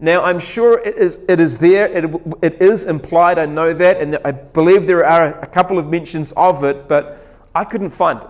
Now, 0.00 0.22
I'm 0.22 0.38
sure 0.38 0.78
it 0.78 0.94
is, 0.94 1.18
it 1.28 1.40
is 1.40 1.58
there, 1.58 1.86
it, 1.86 2.04
it 2.40 2.62
is 2.62 2.86
implied, 2.86 3.36
I 3.36 3.46
know 3.46 3.74
that, 3.74 4.00
and 4.00 4.16
I 4.24 4.30
believe 4.30 4.86
there 4.86 5.04
are 5.04 5.36
a 5.40 5.46
couple 5.46 5.76
of 5.76 5.90
mentions 5.90 6.30
of 6.32 6.62
it, 6.62 6.88
but 6.88 7.20
I 7.52 7.64
couldn't 7.64 7.90
find 7.90 8.22
it. 8.22 8.28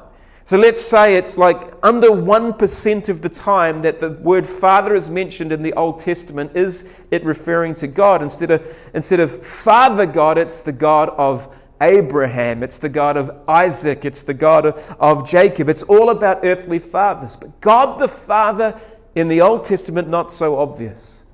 So 0.48 0.56
let's 0.56 0.80
say 0.80 1.16
it's 1.16 1.36
like 1.36 1.74
under 1.82 2.08
1% 2.08 3.08
of 3.10 3.20
the 3.20 3.28
time 3.28 3.82
that 3.82 3.98
the 3.98 4.12
word 4.12 4.46
Father 4.46 4.94
is 4.94 5.10
mentioned 5.10 5.52
in 5.52 5.62
the 5.62 5.74
Old 5.74 6.00
Testament 6.00 6.52
is 6.56 6.90
it 7.10 7.22
referring 7.22 7.74
to 7.74 7.86
God. 7.86 8.22
Instead 8.22 8.52
of, 8.52 8.90
instead 8.94 9.20
of 9.20 9.44
Father 9.44 10.06
God, 10.06 10.38
it's 10.38 10.62
the 10.62 10.72
God 10.72 11.10
of 11.10 11.54
Abraham, 11.82 12.62
it's 12.62 12.78
the 12.78 12.88
God 12.88 13.18
of 13.18 13.30
Isaac, 13.46 14.06
it's 14.06 14.22
the 14.22 14.32
God 14.32 14.64
of, 14.64 14.96
of 14.98 15.28
Jacob. 15.28 15.68
It's 15.68 15.82
all 15.82 16.08
about 16.08 16.38
earthly 16.42 16.78
fathers. 16.78 17.36
But 17.36 17.60
God 17.60 18.00
the 18.00 18.08
Father 18.08 18.80
in 19.14 19.28
the 19.28 19.42
Old 19.42 19.66
Testament, 19.66 20.08
not 20.08 20.32
so 20.32 20.58
obvious. 20.58 21.26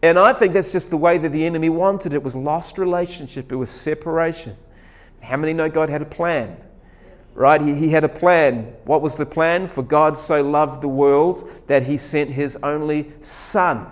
And 0.00 0.16
I 0.16 0.32
think 0.32 0.52
that's 0.54 0.70
just 0.70 0.90
the 0.90 0.96
way 0.96 1.18
that 1.18 1.30
the 1.30 1.44
enemy 1.44 1.70
wanted 1.70 2.12
it. 2.12 2.18
It 2.18 2.22
was 2.22 2.36
lost 2.36 2.78
relationship, 2.78 3.50
it 3.50 3.56
was 3.56 3.68
separation. 3.68 4.56
How 5.22 5.38
many 5.38 5.54
know 5.54 5.68
God 5.68 5.88
had 5.88 6.02
a 6.02 6.06
plan? 6.06 6.56
Right? 7.34 7.60
He, 7.60 7.74
he 7.74 7.90
had 7.90 8.04
a 8.04 8.08
plan. 8.08 8.74
What 8.84 9.02
was 9.02 9.16
the 9.16 9.26
plan? 9.26 9.66
For 9.66 9.82
God 9.82 10.16
so 10.16 10.42
loved 10.42 10.80
the 10.80 10.88
world 10.88 11.48
that 11.66 11.84
he 11.84 11.96
sent 11.96 12.30
his 12.30 12.56
only 12.62 13.12
Son. 13.20 13.86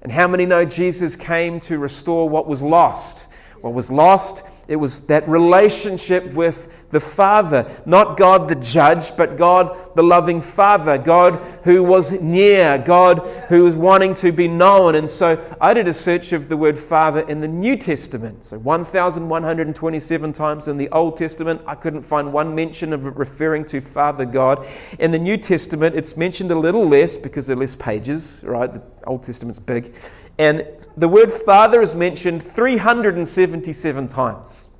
And 0.00 0.10
how 0.10 0.26
many 0.26 0.46
know 0.46 0.64
Jesus 0.64 1.14
came 1.14 1.60
to 1.60 1.78
restore 1.78 2.28
what 2.28 2.46
was 2.46 2.62
lost? 2.62 3.26
What 3.60 3.74
was 3.74 3.90
lost? 3.90 4.64
It 4.68 4.76
was 4.76 5.06
that 5.06 5.28
relationship 5.28 6.32
with 6.32 6.81
the 6.92 7.00
Father. 7.00 7.68
Not 7.84 8.16
God 8.16 8.48
the 8.48 8.54
judge, 8.54 9.16
but 9.16 9.36
God 9.36 9.96
the 9.96 10.02
loving 10.02 10.40
Father. 10.40 10.98
God 10.98 11.34
who 11.64 11.82
was 11.82 12.20
near. 12.20 12.78
God 12.78 13.18
who 13.48 13.64
was 13.64 13.74
wanting 13.74 14.14
to 14.14 14.30
be 14.30 14.46
known. 14.46 14.94
And 14.94 15.10
so 15.10 15.42
I 15.60 15.74
did 15.74 15.88
a 15.88 15.94
search 15.94 16.32
of 16.32 16.48
the 16.48 16.56
word 16.56 16.78
Father 16.78 17.20
in 17.20 17.40
the 17.40 17.48
New 17.48 17.76
Testament. 17.76 18.44
So 18.44 18.58
1,127 18.58 20.32
times 20.32 20.68
in 20.68 20.76
the 20.76 20.90
Old 20.90 21.16
Testament. 21.16 21.62
I 21.66 21.74
couldn't 21.74 22.02
find 22.02 22.32
one 22.32 22.54
mention 22.54 22.92
of 22.92 23.06
it 23.06 23.16
referring 23.16 23.64
to 23.66 23.80
Father 23.80 24.26
God. 24.26 24.66
In 24.98 25.10
the 25.10 25.18
New 25.18 25.38
Testament, 25.38 25.96
it's 25.96 26.16
mentioned 26.16 26.50
a 26.50 26.58
little 26.58 26.86
less 26.86 27.16
because 27.16 27.46
there 27.46 27.56
are 27.56 27.60
less 27.60 27.74
pages, 27.74 28.42
right? 28.44 28.72
The 28.72 28.82
Old 29.06 29.22
Testament's 29.22 29.58
big. 29.58 29.94
And 30.38 30.66
the 30.96 31.08
word 31.08 31.32
Father 31.32 31.80
is 31.80 31.94
mentioned 31.94 32.42
377 32.42 34.08
times. 34.08 34.74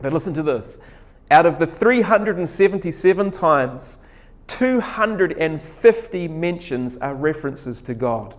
But 0.00 0.12
listen 0.12 0.34
to 0.34 0.42
this 0.42 0.78
out 1.30 1.46
of 1.46 1.58
the 1.58 1.66
377 1.66 3.30
times, 3.30 3.98
250 4.46 6.28
mentions 6.28 6.96
are 6.96 7.14
references 7.14 7.82
to 7.82 7.94
God 7.94 8.34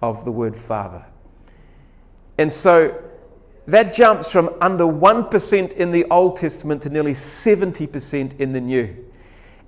of 0.00 0.24
the 0.24 0.30
word 0.30 0.56
Father. 0.56 1.04
And 2.38 2.52
so 2.52 3.02
that 3.66 3.92
jumps 3.92 4.32
from 4.32 4.54
under 4.60 4.84
1% 4.84 5.72
in 5.74 5.90
the 5.90 6.04
Old 6.06 6.36
Testament 6.36 6.82
to 6.82 6.90
nearly 6.90 7.12
70% 7.12 8.38
in 8.38 8.52
the 8.52 8.60
New. 8.60 9.07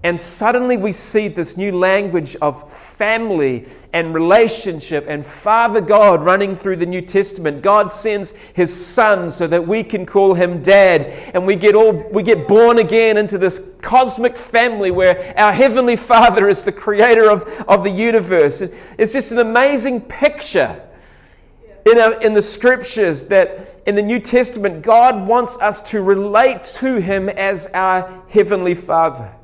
And 0.03 0.19
suddenly 0.19 0.79
we 0.79 0.93
see 0.93 1.29
this 1.29 1.59
new 1.59 1.77
language 1.77 2.35
of 2.37 2.73
family 2.73 3.67
and 3.93 4.15
relationship 4.15 5.05
and 5.07 5.27
Father 5.27 5.83
God 5.83 6.25
running 6.25 6.57
through 6.57 6.77
the 6.77 6.87
New 6.87 7.03
Testament. 7.03 7.61
God 7.61 7.93
sends 7.93 8.31
his 8.33 8.75
son 8.75 9.31
so 9.31 9.47
that 9.47 9.67
we 9.67 9.83
can 9.83 10.07
call 10.07 10.33
him 10.33 10.63
dad 10.63 11.03
and 11.35 11.47
we 11.47 11.55
get 11.55 11.75
all 11.75 11.93
we 12.13 12.23
get 12.23 12.49
born 12.49 12.79
again 12.79 13.19
into 13.19 13.37
this 13.37 13.77
cosmic 13.83 14.39
family 14.39 14.91
where 14.91 15.35
our 15.39 15.53
heavenly 15.53 15.97
Father 15.97 16.49
is 16.49 16.65
the 16.65 16.73
creator 16.73 17.31
of, 17.31 17.47
of 17.69 17.85
the 17.85 17.91
universe. 17.91 18.63
It's 18.97 19.13
just 19.13 19.33
an 19.33 19.39
amazing 19.39 20.01
picture 20.01 20.81
in, 21.85 21.99
in 22.23 22.33
the 22.33 22.43
scriptures 22.43 23.27
that 23.27 23.83
in 23.87 23.97
the 23.97 24.03
New 24.03 24.21
Testament 24.21 24.81
God 24.81 25.29
wants 25.29 25.61
us 25.61 25.91
to 25.91 26.01
relate 26.01 26.65
to 26.77 27.03
him 27.03 27.29
as 27.29 27.71
our 27.75 28.23
heavenly 28.31 28.75
Father. 28.75 29.35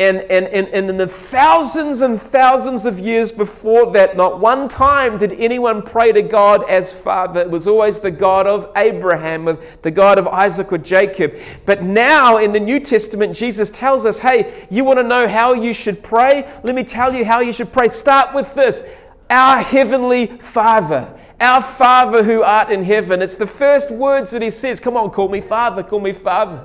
And, 0.00 0.20
and, 0.30 0.46
and, 0.46 0.66
and 0.68 0.88
in 0.88 0.96
the 0.96 1.06
thousands 1.06 2.00
and 2.00 2.18
thousands 2.18 2.86
of 2.86 2.98
years 2.98 3.32
before 3.32 3.92
that, 3.92 4.16
not 4.16 4.40
one 4.40 4.66
time 4.66 5.18
did 5.18 5.34
anyone 5.34 5.82
pray 5.82 6.10
to 6.10 6.22
God 6.22 6.66
as 6.70 6.90
Father. 6.90 7.42
It 7.42 7.50
was 7.50 7.66
always 7.66 8.00
the 8.00 8.10
God 8.10 8.46
of 8.46 8.72
Abraham, 8.76 9.44
with 9.44 9.82
the 9.82 9.90
God 9.90 10.16
of 10.16 10.26
Isaac 10.26 10.72
or 10.72 10.78
Jacob. 10.78 11.34
But 11.66 11.82
now 11.82 12.38
in 12.38 12.52
the 12.52 12.60
New 12.60 12.80
Testament, 12.80 13.36
Jesus 13.36 13.68
tells 13.68 14.06
us 14.06 14.18
hey, 14.18 14.66
you 14.70 14.84
want 14.84 14.98
to 15.00 15.02
know 15.02 15.28
how 15.28 15.52
you 15.52 15.74
should 15.74 16.02
pray? 16.02 16.50
Let 16.62 16.74
me 16.74 16.82
tell 16.82 17.14
you 17.14 17.26
how 17.26 17.40
you 17.40 17.52
should 17.52 17.70
pray. 17.70 17.88
Start 17.88 18.34
with 18.34 18.54
this 18.54 18.82
Our 19.28 19.58
Heavenly 19.58 20.28
Father. 20.28 21.14
Our 21.38 21.60
Father 21.60 22.22
who 22.22 22.42
art 22.42 22.70
in 22.70 22.84
heaven. 22.84 23.20
It's 23.20 23.36
the 23.36 23.46
first 23.46 23.90
words 23.90 24.30
that 24.30 24.40
he 24.40 24.50
says. 24.50 24.80
Come 24.80 24.96
on, 24.96 25.10
call 25.10 25.28
me 25.28 25.42
Father, 25.42 25.82
call 25.82 26.00
me 26.00 26.14
Father. 26.14 26.64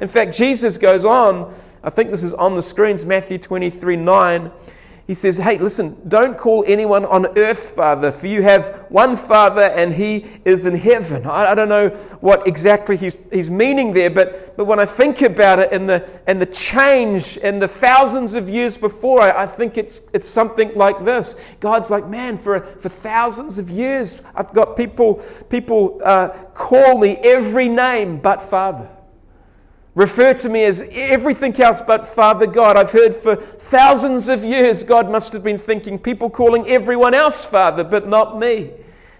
In 0.00 0.08
fact, 0.08 0.34
Jesus 0.34 0.78
goes 0.78 1.04
on 1.04 1.54
I 1.82 1.90
think 1.90 2.10
this 2.10 2.22
is 2.22 2.34
on 2.34 2.54
the 2.54 2.62
screens, 2.62 3.04
Matthew 3.04 3.38
23 3.38 3.96
9. 3.96 4.50
He 5.10 5.14
says, 5.14 5.38
Hey, 5.38 5.58
listen, 5.58 6.00
don't 6.08 6.38
call 6.38 6.62
anyone 6.68 7.04
on 7.04 7.36
earth 7.36 7.70
Father, 7.70 8.12
for 8.12 8.28
you 8.28 8.42
have 8.42 8.86
one 8.90 9.16
Father 9.16 9.62
and 9.62 9.92
He 9.92 10.24
is 10.44 10.66
in 10.66 10.76
heaven. 10.76 11.26
I, 11.26 11.50
I, 11.50 11.54
don't 11.56 11.68
know 11.68 11.88
what 12.20 12.46
exactly 12.46 12.96
he's, 12.96 13.16
he's 13.32 13.50
meaning 13.50 13.92
there, 13.92 14.08
but, 14.08 14.56
but 14.56 14.66
when 14.66 14.78
I 14.78 14.84
think 14.84 15.20
about 15.22 15.58
it 15.58 15.72
and 15.72 15.88
the, 15.88 16.08
and 16.28 16.40
the 16.40 16.46
change 16.46 17.40
and 17.42 17.60
the 17.60 17.66
thousands 17.66 18.34
of 18.34 18.48
years 18.48 18.78
before, 18.78 19.20
I, 19.20 19.42
I 19.42 19.46
think 19.48 19.76
it's, 19.76 20.08
it's 20.14 20.28
something 20.28 20.72
like 20.76 21.04
this. 21.04 21.40
God's 21.58 21.90
like, 21.90 22.06
Man, 22.06 22.38
for, 22.38 22.60
for 22.60 22.88
thousands 22.88 23.58
of 23.58 23.68
years, 23.68 24.22
I've 24.36 24.54
got 24.54 24.76
people, 24.76 25.24
people 25.48 26.00
uh, 26.04 26.28
call 26.54 26.98
me 26.98 27.16
every 27.24 27.68
name 27.68 28.20
but 28.20 28.42
Father. 28.42 28.88
Refer 29.94 30.34
to 30.34 30.48
me 30.48 30.64
as 30.64 30.88
everything 30.92 31.60
else 31.60 31.80
but 31.80 32.06
Father 32.06 32.46
God. 32.46 32.76
I've 32.76 32.92
heard 32.92 33.14
for 33.14 33.34
thousands 33.34 34.28
of 34.28 34.44
years 34.44 34.84
God 34.84 35.10
must 35.10 35.32
have 35.32 35.42
been 35.42 35.58
thinking 35.58 35.98
people 35.98 36.30
calling 36.30 36.68
everyone 36.68 37.12
else 37.12 37.44
Father, 37.44 37.82
but 37.82 38.06
not 38.06 38.38
me. 38.38 38.70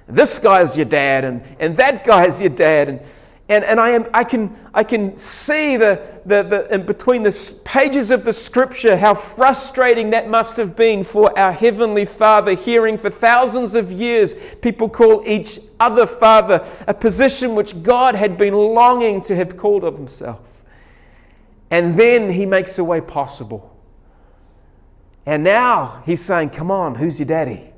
This 0.06 0.38
guy's 0.38 0.76
your 0.76 0.86
dad, 0.86 1.24
and, 1.24 1.42
and 1.58 1.76
that 1.76 2.04
guy's 2.04 2.40
your 2.40 2.50
dad. 2.50 2.88
And, 2.88 3.00
and, 3.48 3.64
and 3.64 3.80
I, 3.80 3.90
am, 3.90 4.06
I, 4.14 4.22
can, 4.22 4.56
I 4.72 4.84
can 4.84 5.16
see 5.16 5.76
the, 5.76 6.00
the, 6.24 6.42
the, 6.42 6.74
in 6.74 6.86
between 6.86 7.24
the 7.24 7.62
pages 7.64 8.12
of 8.12 8.24
the 8.24 8.32
scripture 8.32 8.96
how 8.96 9.14
frustrating 9.14 10.10
that 10.10 10.28
must 10.28 10.56
have 10.56 10.76
been 10.76 11.02
for 11.02 11.36
our 11.36 11.52
Heavenly 11.52 12.04
Father, 12.04 12.54
hearing 12.54 12.96
for 12.96 13.10
thousands 13.10 13.74
of 13.74 13.90
years 13.90 14.34
people 14.62 14.88
call 14.88 15.24
each 15.26 15.58
other 15.80 16.06
Father, 16.06 16.64
a 16.86 16.94
position 16.94 17.56
which 17.56 17.82
God 17.82 18.14
had 18.14 18.38
been 18.38 18.54
longing 18.54 19.20
to 19.22 19.34
have 19.34 19.56
called 19.56 19.82
of 19.82 19.96
Himself. 19.96 20.49
And 21.70 21.94
then 21.94 22.32
he 22.32 22.46
makes 22.46 22.78
a 22.78 22.84
way 22.84 23.00
possible. 23.00 23.76
And 25.24 25.44
now 25.44 26.02
he's 26.04 26.20
saying, 26.20 26.50
Come 26.50 26.70
on, 26.70 26.96
who's 26.96 27.18
your 27.18 27.28
daddy? 27.28 27.70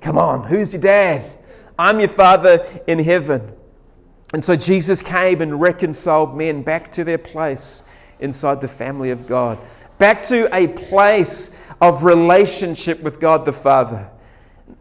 Come 0.00 0.18
on, 0.18 0.44
who's 0.44 0.72
your 0.72 0.82
dad? 0.82 1.30
I'm 1.78 2.00
your 2.00 2.08
father 2.08 2.64
in 2.86 2.98
heaven. 2.98 3.52
And 4.32 4.42
so 4.42 4.56
Jesus 4.56 5.02
came 5.02 5.40
and 5.40 5.60
reconciled 5.60 6.36
men 6.36 6.62
back 6.62 6.90
to 6.92 7.04
their 7.04 7.18
place 7.18 7.84
inside 8.18 8.60
the 8.60 8.68
family 8.68 9.10
of 9.10 9.26
God, 9.26 9.58
back 9.98 10.22
to 10.24 10.54
a 10.54 10.68
place 10.68 11.60
of 11.80 12.04
relationship 12.04 13.02
with 13.02 13.20
God 13.20 13.44
the 13.44 13.52
Father. 13.52 14.10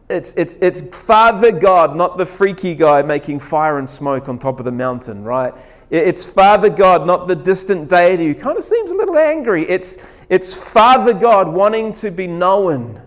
It's, 0.07 0.35
it's, 0.35 0.57
it's 0.57 0.95
Father 0.95 1.51
God, 1.51 1.95
not 1.95 2.19
the 2.19 2.25
freaky 2.27 2.75
guy 2.75 3.01
making 3.01 3.39
fire 3.39 3.79
and 3.79 3.89
smoke 3.89 4.29
on 4.29 4.37
top 4.37 4.59
of 4.59 4.65
the 4.65 4.71
mountain, 4.71 5.23
right? 5.23 5.53
It's 5.89 6.31
Father 6.31 6.69
God, 6.69 7.07
not 7.07 7.27
the 7.27 7.35
distant 7.35 7.89
deity 7.89 8.27
who 8.27 8.35
kind 8.35 8.57
of 8.57 8.63
seems 8.63 8.91
a 8.91 8.95
little 8.95 9.17
angry. 9.17 9.67
It's, 9.67 10.23
it's 10.29 10.53
Father 10.53 11.13
God 11.13 11.47
wanting 11.47 11.91
to 11.93 12.11
be 12.11 12.27
known 12.27 13.01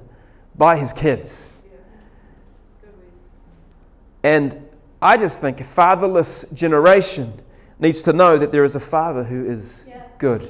by 0.57 0.76
his 0.76 0.93
kids. 0.93 1.62
And 4.25 4.69
I 5.00 5.17
just 5.17 5.40
think 5.40 5.61
a 5.61 5.64
fatherless 5.64 6.50
generation 6.50 7.33
needs 7.78 8.02
to 8.02 8.12
know 8.12 8.37
that 8.38 8.50
there 8.50 8.64
is 8.64 8.75
a 8.75 8.81
Father 8.81 9.23
who 9.23 9.47
is 9.47 9.88
good, 10.19 10.43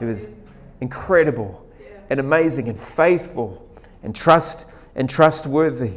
who 0.00 0.08
is 0.08 0.40
incredible 0.80 1.64
and 2.10 2.18
amazing 2.18 2.68
and 2.68 2.76
faithful 2.76 3.64
and 4.02 4.14
trust 4.14 4.70
and 4.96 5.08
trustworthy. 5.08 5.92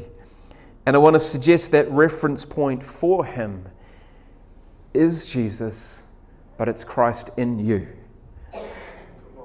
And 0.86 0.96
I 0.96 1.00
want 1.00 1.16
to 1.16 1.20
suggest 1.20 1.72
that 1.72 1.90
reference 1.90 2.46
point 2.46 2.84
for 2.84 3.26
him 3.26 3.66
is 4.94 5.32
Jesus, 5.32 6.06
but 6.58 6.68
it's 6.68 6.84
Christ 6.84 7.32
in 7.38 7.66
you. 7.66 7.88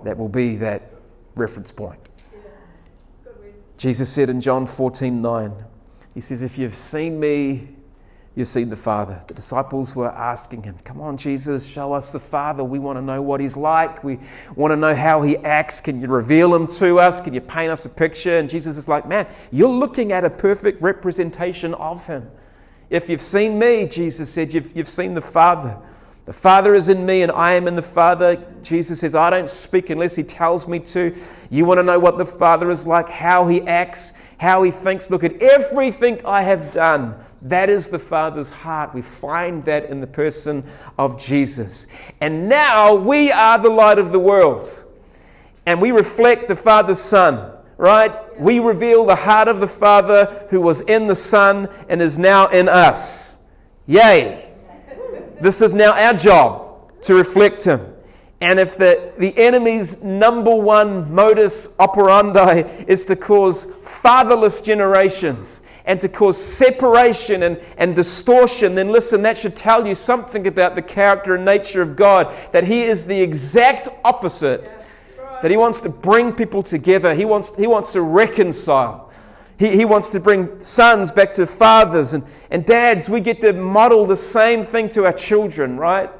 That 0.03 0.19
will 0.19 0.29
be 0.29 0.57
that 0.57 0.91
reference 1.37 1.73
point. 1.73 2.01
Jesus 3.79 4.09
said 4.09 4.29
in 4.29 4.41
John 4.41 4.67
14 4.67 5.23
9, 5.23 5.53
He 6.15 6.21
says, 6.21 6.43
If 6.43 6.59
you've 6.59 6.75
seen 6.75 7.19
me, 7.19 7.69
you've 8.35 8.49
seen 8.49 8.71
the 8.71 8.77
Father. 8.77 9.23
The 9.27 9.35
disciples 9.35 9.95
were 9.95 10.11
asking 10.11 10.63
him, 10.63 10.77
Come 10.85 11.01
on, 11.01 11.17
Jesus, 11.17 11.67
show 11.67 11.93
us 11.93 12.11
the 12.11 12.21
Father. 12.21 12.65
We 12.65 12.79
want 12.79 12.99
to 12.99 13.03
know 13.03 13.23
what 13.23 13.41
he's 13.41 13.57
like. 13.57 14.03
We 14.03 14.19
want 14.57 14.73
to 14.73 14.77
know 14.77 14.95
how 14.95 15.23
he 15.23 15.37
acts. 15.39 15.81
Can 15.81 16.01
you 16.01 16.09
reveal 16.09 16.55
him 16.55 16.67
to 16.79 16.99
us? 16.99 17.21
Can 17.21 17.35
you 17.35 17.41
paint 17.41 17.71
us 17.71 17.85
a 17.85 17.91
picture? 17.91 18.39
And 18.39 18.49
Jesus 18.49 18.77
is 18.77 18.89
like, 18.89 19.07
Man, 19.07 19.27
you're 19.51 19.69
looking 19.69 20.13
at 20.13 20.25
a 20.25 20.31
perfect 20.31 20.83
representation 20.83 21.75
of 21.75 22.07
him. 22.07 22.31
If 22.91 23.09
you've 23.09 23.21
seen 23.21 23.59
me, 23.59 23.87
Jesus 23.87 24.31
said, 24.31 24.53
you've, 24.53 24.77
you've 24.77 24.89
seen 24.89 25.15
the 25.15 25.21
Father. 25.21 25.77
The 26.27 26.33
Father 26.33 26.75
is 26.75 26.89
in 26.89 27.05
me 27.05 27.23
and 27.23 27.33
I 27.33 27.53
am 27.53 27.69
in 27.69 27.77
the 27.77 27.83
Father. 27.83 28.43
Jesus 28.63 29.01
says, 29.01 29.15
I 29.15 29.31
don't 29.31 29.49
speak 29.49 29.91
unless 29.91 30.17
He 30.17 30.23
tells 30.23 30.67
me 30.67 30.79
to. 30.81 31.15
You 31.51 31.65
want 31.65 31.79
to 31.79 31.83
know 31.83 31.99
what 31.99 32.19
the 32.19 32.25
Father 32.25 32.71
is 32.71 32.87
like, 32.87 33.09
how 33.09 33.47
He 33.47 33.61
acts, 33.63 34.15
how 34.39 34.63
He 34.63 34.71
thinks. 34.71 35.11
Look 35.11 35.25
at 35.25 35.41
everything 35.41 36.21
I 36.25 36.43
have 36.43 36.73
done. 36.73 37.17
That 37.43 37.69
is 37.69 37.91
the 37.91 37.99
Father's 37.99 38.51
heart. 38.51 38.95
We 38.95 39.03
find 39.03 39.65
that 39.67 39.91
in 39.91 40.01
the 40.01 40.07
person 40.07 40.67
of 40.99 41.21
Jesus. 41.21 41.87
And 42.21 42.49
now 42.49 42.95
we 42.95 43.31
are 43.31 43.59
the 43.59 43.71
light 43.71 43.99
of 43.99 44.13
the 44.13 44.19
world. 44.19 44.67
And 45.67 45.81
we 45.81 45.91
reflect 45.91 46.49
the 46.49 46.57
Father's 46.57 46.99
Son 46.99 47.55
right? 47.77 48.41
We 48.41 48.59
reveal 48.59 49.05
the 49.05 49.17
heart 49.17 49.49
of 49.49 49.61
the 49.61 49.69
Father 49.69 50.47
who 50.51 50.61
was 50.61 50.81
in 50.83 51.07
the 51.07 51.15
Son 51.15 51.69
and 51.89 52.01
is 52.01 52.19
now 52.19 52.49
in 52.49 52.69
us. 52.69 53.37
Yay! 53.87 54.53
This 55.41 55.61
is 55.61 55.75
now 55.75 55.93
our 55.93 56.15
job 56.15 57.01
to 57.03 57.15
reflect 57.15 57.65
Him. 57.65 57.94
And 58.41 58.59
if 58.59 58.77
the, 58.77 59.13
the 59.19 59.37
enemy's 59.39 60.03
number 60.03 60.55
one 60.55 61.15
modus 61.15 61.77
operandi 61.79 62.85
is 62.87 63.05
to 63.07 63.17
cause 63.17 63.73
fatherless 63.83 64.61
generations 64.61 65.63
and 65.87 66.01
to 66.01 66.09
cause 66.09 66.43
separation 66.43 67.43
and, 67.43 67.61
and 67.77 67.95
distortion, 67.95 68.75
then 68.75 68.91
listen, 68.91 69.23
that 69.23 69.37
should 69.37 69.55
tell 69.55 69.87
you 69.87 69.95
something 69.95 70.47
about 70.47 70.75
the 70.75 70.83
character 70.83 71.35
and 71.35 71.45
nature 71.45 71.83
of 71.83 71.95
God. 71.95 72.35
That 72.53 72.65
He 72.65 72.83
is 72.83 73.05
the 73.07 73.21
exact 73.21 73.89
opposite. 74.05 74.75
That 75.43 75.51
He 75.51 75.57
wants 75.57 75.81
to 75.83 75.91
bring 75.91 76.33
people 76.33 76.63
together, 76.63 77.15
He 77.15 77.25
wants, 77.25 77.57
he 77.57 77.67
wants 77.67 77.93
to 77.93 78.03
reconcile. 78.03 79.11
He, 79.59 79.77
he 79.77 79.85
wants 79.85 80.09
to 80.11 80.21
bring 80.21 80.61
sons 80.61 81.13
back 81.13 81.33
to 81.35 81.47
fathers. 81.47 82.13
And, 82.13 82.25
and 82.51 82.67
dads, 82.67 83.09
we 83.09 83.21
get 83.21 83.41
to 83.43 83.53
model 83.53 84.05
the 84.05 84.17
same 84.17 84.65
thing 84.65 84.89
to 84.91 85.05
our 85.05 85.13
children, 85.13 85.77
right? 85.77 86.11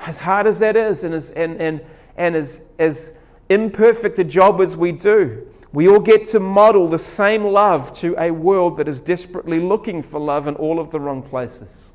As 0.00 0.20
hard 0.20 0.46
as 0.46 0.58
that 0.58 0.76
is, 0.76 1.04
and 1.04 1.14
as, 1.14 1.30
and, 1.30 1.60
and, 1.60 1.80
and 2.16 2.36
as, 2.36 2.68
as 2.78 3.16
imperfect 3.48 4.18
a 4.18 4.24
job 4.24 4.60
as 4.60 4.76
we 4.76 4.92
do. 4.92 5.46
We 5.72 5.88
all 5.88 6.00
get 6.00 6.26
to 6.26 6.40
model 6.40 6.86
the 6.86 6.98
same 6.98 7.44
love 7.44 7.92
to 7.94 8.14
a 8.16 8.30
world 8.30 8.76
that 8.76 8.86
is 8.86 9.00
desperately 9.00 9.58
looking 9.58 10.02
for 10.02 10.20
love 10.20 10.46
in 10.46 10.54
all 10.54 10.78
of 10.78 10.90
the 10.90 11.00
wrong 11.00 11.22
places. 11.22 11.94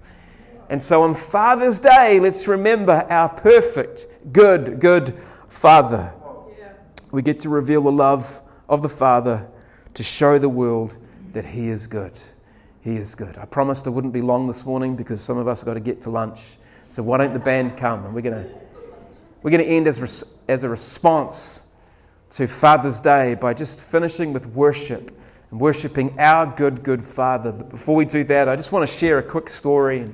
And 0.69 0.81
so 0.81 1.01
on 1.03 1.15
Father's 1.15 1.79
Day, 1.79 2.19
let's 2.19 2.47
remember 2.47 3.07
our 3.09 3.29
perfect, 3.29 4.07
good, 4.31 4.79
good 4.79 5.13
Father. 5.47 6.13
We 7.11 7.21
get 7.21 7.39
to 7.41 7.49
reveal 7.49 7.81
the 7.81 7.91
love 7.91 8.41
of 8.67 8.81
the 8.81 8.89
Father 8.89 9.47
to 9.95 10.03
show 10.03 10.37
the 10.37 10.49
world 10.49 10.95
that 11.33 11.45
He 11.45 11.69
is 11.69 11.87
good. 11.87 12.19
He 12.81 12.97
is 12.97 13.15
good. 13.15 13.37
I 13.37 13.45
promised 13.45 13.87
I 13.87 13.89
wouldn't 13.89 14.13
be 14.13 14.21
long 14.21 14.45
this 14.45 14.65
morning 14.65 14.95
because 14.95 15.21
some 15.21 15.37
of 15.37 15.47
us 15.47 15.61
have 15.61 15.65
got 15.65 15.73
to 15.73 15.79
get 15.79 16.01
to 16.01 16.09
lunch. 16.09 16.57
So 16.89 17.03
why 17.03 17.19
don't 17.19 17.33
the 17.33 17.39
band 17.39 17.77
come 17.77 18.03
and 18.03 18.15
we're 18.15 18.21
going 18.21 18.43
to 18.43 18.49
we're 19.43 19.51
going 19.51 19.63
to 19.63 19.69
end 19.69 19.87
as, 19.87 20.37
as 20.49 20.63
a 20.63 20.69
response 20.69 21.67
to 22.31 22.47
Father's 22.47 22.99
Day 22.99 23.35
by 23.35 23.53
just 23.53 23.79
finishing 23.79 24.33
with 24.33 24.47
worship 24.47 25.17
and 25.51 25.59
worshiping 25.59 26.19
our 26.19 26.45
good, 26.45 26.83
good 26.83 27.03
Father. 27.03 27.51
But 27.51 27.69
before 27.69 27.95
we 27.95 28.05
do 28.05 28.23
that, 28.25 28.49
I 28.49 28.55
just 28.55 28.71
want 28.71 28.89
to 28.89 28.93
share 28.93 29.19
a 29.19 29.23
quick 29.23 29.47
story. 29.47 30.11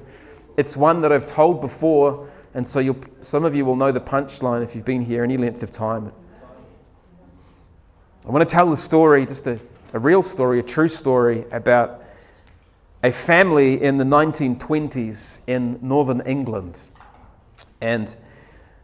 It's 0.57 0.77
one 0.77 1.01
that 1.01 1.11
I've 1.11 1.25
told 1.25 1.59
before, 1.59 2.29
and 2.53 2.67
so 2.67 2.95
some 3.21 3.45
of 3.45 3.55
you 3.55 3.65
will 3.65 3.75
know 3.75 3.91
the 3.91 3.99
punchline 3.99 4.63
if 4.63 4.75
you've 4.75 4.85
been 4.85 5.01
here 5.01 5.23
any 5.23 5.37
length 5.37 5.63
of 5.63 5.71
time. 5.71 6.11
I 8.27 8.29
want 8.29 8.47
to 8.47 8.53
tell 8.53 8.69
the 8.69 8.77
story, 8.77 9.25
just 9.25 9.47
a, 9.47 9.59
a 9.93 9.99
real 9.99 10.21
story, 10.21 10.59
a 10.59 10.63
true 10.63 10.87
story 10.87 11.45
about 11.51 12.04
a 13.05 13.11
family 13.11 13.79
in 13.83 13.99
the 13.99 14.03
1920s 14.03 15.41
in 15.45 15.77
northern 15.79 16.21
England. 16.21 16.87
And 17.79 18.15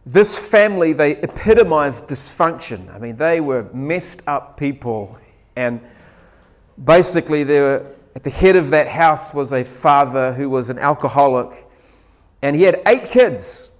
this 0.06 0.38
family, 0.38 0.92
they 0.92 1.16
epitomized 1.16 2.08
dysfunction. 2.08 2.94
I 2.94 3.00
mean, 3.00 3.16
they 3.16 3.40
were 3.40 3.64
messed 3.74 4.22
up 4.28 4.56
people. 4.56 5.18
And 5.56 5.80
basically, 6.84 7.42
they 7.42 7.58
were, 7.58 7.96
at 8.14 8.22
the 8.22 8.30
head 8.30 8.54
of 8.54 8.70
that 8.70 8.86
house 8.86 9.34
was 9.34 9.52
a 9.52 9.64
father 9.64 10.32
who 10.32 10.48
was 10.48 10.70
an 10.70 10.78
alcoholic. 10.78 11.66
And 12.42 12.54
he 12.54 12.62
had 12.62 12.80
eight 12.86 13.06
kids. 13.06 13.76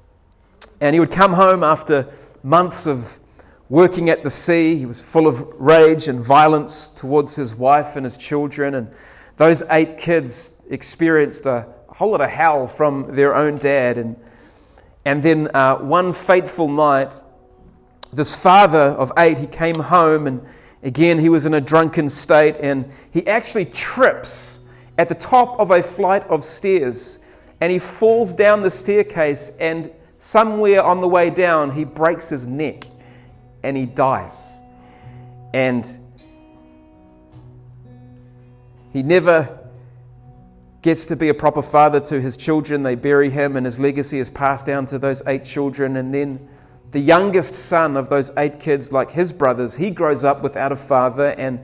And 0.81 0.93
he 0.93 0.99
would 0.99 1.13
come 1.13 1.35
home 1.35 1.63
after 1.63 2.13
months 2.43 2.89
of 2.89 3.21
working 3.69 4.11
at 4.11 4.25
the 4.25 4.31
sea. 4.31 4.75
He 4.77 4.87
was 4.87 5.01
full 5.01 5.29
of 5.29 5.41
rage 5.61 6.09
and 6.09 6.19
violence 6.19 6.91
towards 6.91 7.37
his 7.37 7.55
wife 7.55 7.95
and 7.95 8.05
his 8.05 8.17
children. 8.17 8.75
And 8.75 8.93
those 9.37 9.63
eight 9.71 9.99
kids 9.99 10.61
experienced 10.71 11.47
a 11.47 11.67
whole 11.89 12.11
lot 12.11 12.21
of 12.21 12.31
hell 12.31 12.67
from 12.67 13.15
their 13.15 13.35
own 13.35 13.59
dad. 13.59 13.99
And 13.99 14.17
and 15.05 15.23
then 15.23 15.49
uh, 15.55 15.79
one 15.79 16.13
fateful 16.13 16.69
night, 16.69 17.21
this 18.13 18.41
father 18.41 18.79
of 18.79 19.13
eight, 19.19 19.39
he 19.39 19.47
came 19.47 19.81
home 19.81 20.27
and 20.27 20.43
again 20.83 21.19
he 21.19 21.29
was 21.29 21.47
in 21.47 21.55
a 21.55 21.61
drunken 21.61 22.09
state 22.09 22.57
and 22.61 22.91
he 23.11 23.27
actually 23.27 23.65
trips 23.65 24.61
at 24.99 25.09
the 25.09 25.15
top 25.15 25.59
of 25.59 25.71
a 25.71 25.83
flight 25.83 26.23
of 26.29 26.45
stairs 26.45 27.25
and 27.61 27.73
he 27.73 27.79
falls 27.79 28.33
down 28.33 28.63
the 28.63 28.71
staircase 28.71 29.53
and 29.59 29.91
somewhere 30.19 30.83
on 30.83 31.01
the 31.01 31.09
way 31.09 31.31
down 31.31 31.71
he 31.71 31.85
breaks 31.85 32.29
his 32.29 32.47
neck 32.47 32.85
and 33.65 33.77
he 33.77 33.87
dies. 33.87 34.57
And 35.55 35.87
he 38.93 39.03
never 39.03 39.59
gets 40.83 41.07
to 41.07 41.17
be 41.17 41.29
a 41.29 41.35
proper 41.35 41.63
father 41.63 42.01
to 42.01 42.21
his 42.21 42.37
children. 42.37 42.83
They 42.83 42.97
bury 42.97 43.31
him, 43.31 43.57
and 43.57 43.65
his 43.65 43.79
legacy 43.79 44.19
is 44.19 44.31
passed 44.31 44.67
down 44.67 44.87
to 44.87 44.99
those 44.99 45.23
eight 45.27 45.45
children. 45.45 45.97
And 45.97 46.13
then 46.13 46.49
the 46.91 47.01
youngest 47.01 47.55
son 47.55 47.97
of 47.97 48.09
those 48.09 48.31
eight 48.37 48.61
kids, 48.61 48.93
like 48.93 49.11
his 49.13 49.33
brothers, 49.33 49.77
he 49.77 49.91
grows 49.91 50.25
up 50.25 50.43
without 50.43 50.73
a 50.73 50.77
father 50.77 51.35
and 51.39 51.59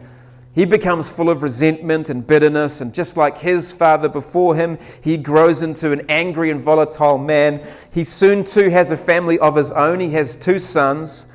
he 0.54 0.64
becomes 0.64 1.10
full 1.10 1.30
of 1.30 1.42
resentment 1.42 2.10
and 2.10 2.26
bitterness. 2.26 2.80
And 2.80 2.94
just 2.94 3.16
like 3.16 3.38
his 3.38 3.72
father 3.72 4.08
before 4.08 4.56
him, 4.56 4.78
he 5.04 5.16
grows 5.16 5.62
into 5.62 5.92
an 5.92 6.06
angry 6.08 6.50
and 6.50 6.60
volatile 6.60 7.18
man. 7.18 7.64
He 7.92 8.02
soon 8.04 8.42
too 8.42 8.70
has 8.70 8.90
a 8.90 8.96
family 8.96 9.38
of 9.38 9.54
his 9.54 9.70
own. 9.70 10.00
He 10.00 10.10
has 10.12 10.34
two 10.34 10.58
sons. 10.58 11.26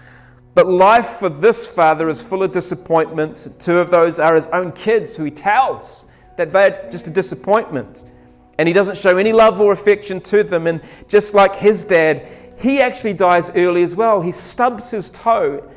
But 0.55 0.67
life 0.67 1.17
for 1.17 1.29
this 1.29 1.67
father 1.67 2.09
is 2.09 2.21
full 2.21 2.43
of 2.43 2.51
disappointments. 2.51 3.49
Two 3.59 3.79
of 3.79 3.89
those 3.89 4.19
are 4.19 4.35
his 4.35 4.47
own 4.47 4.71
kids 4.71 5.15
who 5.15 5.23
he 5.23 5.31
tells 5.31 6.11
that 6.37 6.53
they're 6.53 6.87
just 6.91 7.07
a 7.07 7.09
disappointment. 7.09 8.03
And 8.57 8.67
he 8.67 8.73
doesn't 8.73 8.97
show 8.97 9.17
any 9.17 9.33
love 9.33 9.59
or 9.59 9.71
affection 9.71 10.21
to 10.21 10.43
them. 10.43 10.67
And 10.67 10.81
just 11.07 11.33
like 11.33 11.55
his 11.55 11.85
dad, 11.85 12.27
he 12.59 12.81
actually 12.81 13.13
dies 13.13 13.55
early 13.55 13.81
as 13.81 13.95
well. 13.95 14.21
He 14.21 14.31
stubs 14.31 14.91
his 14.91 15.09
toe 15.09 15.69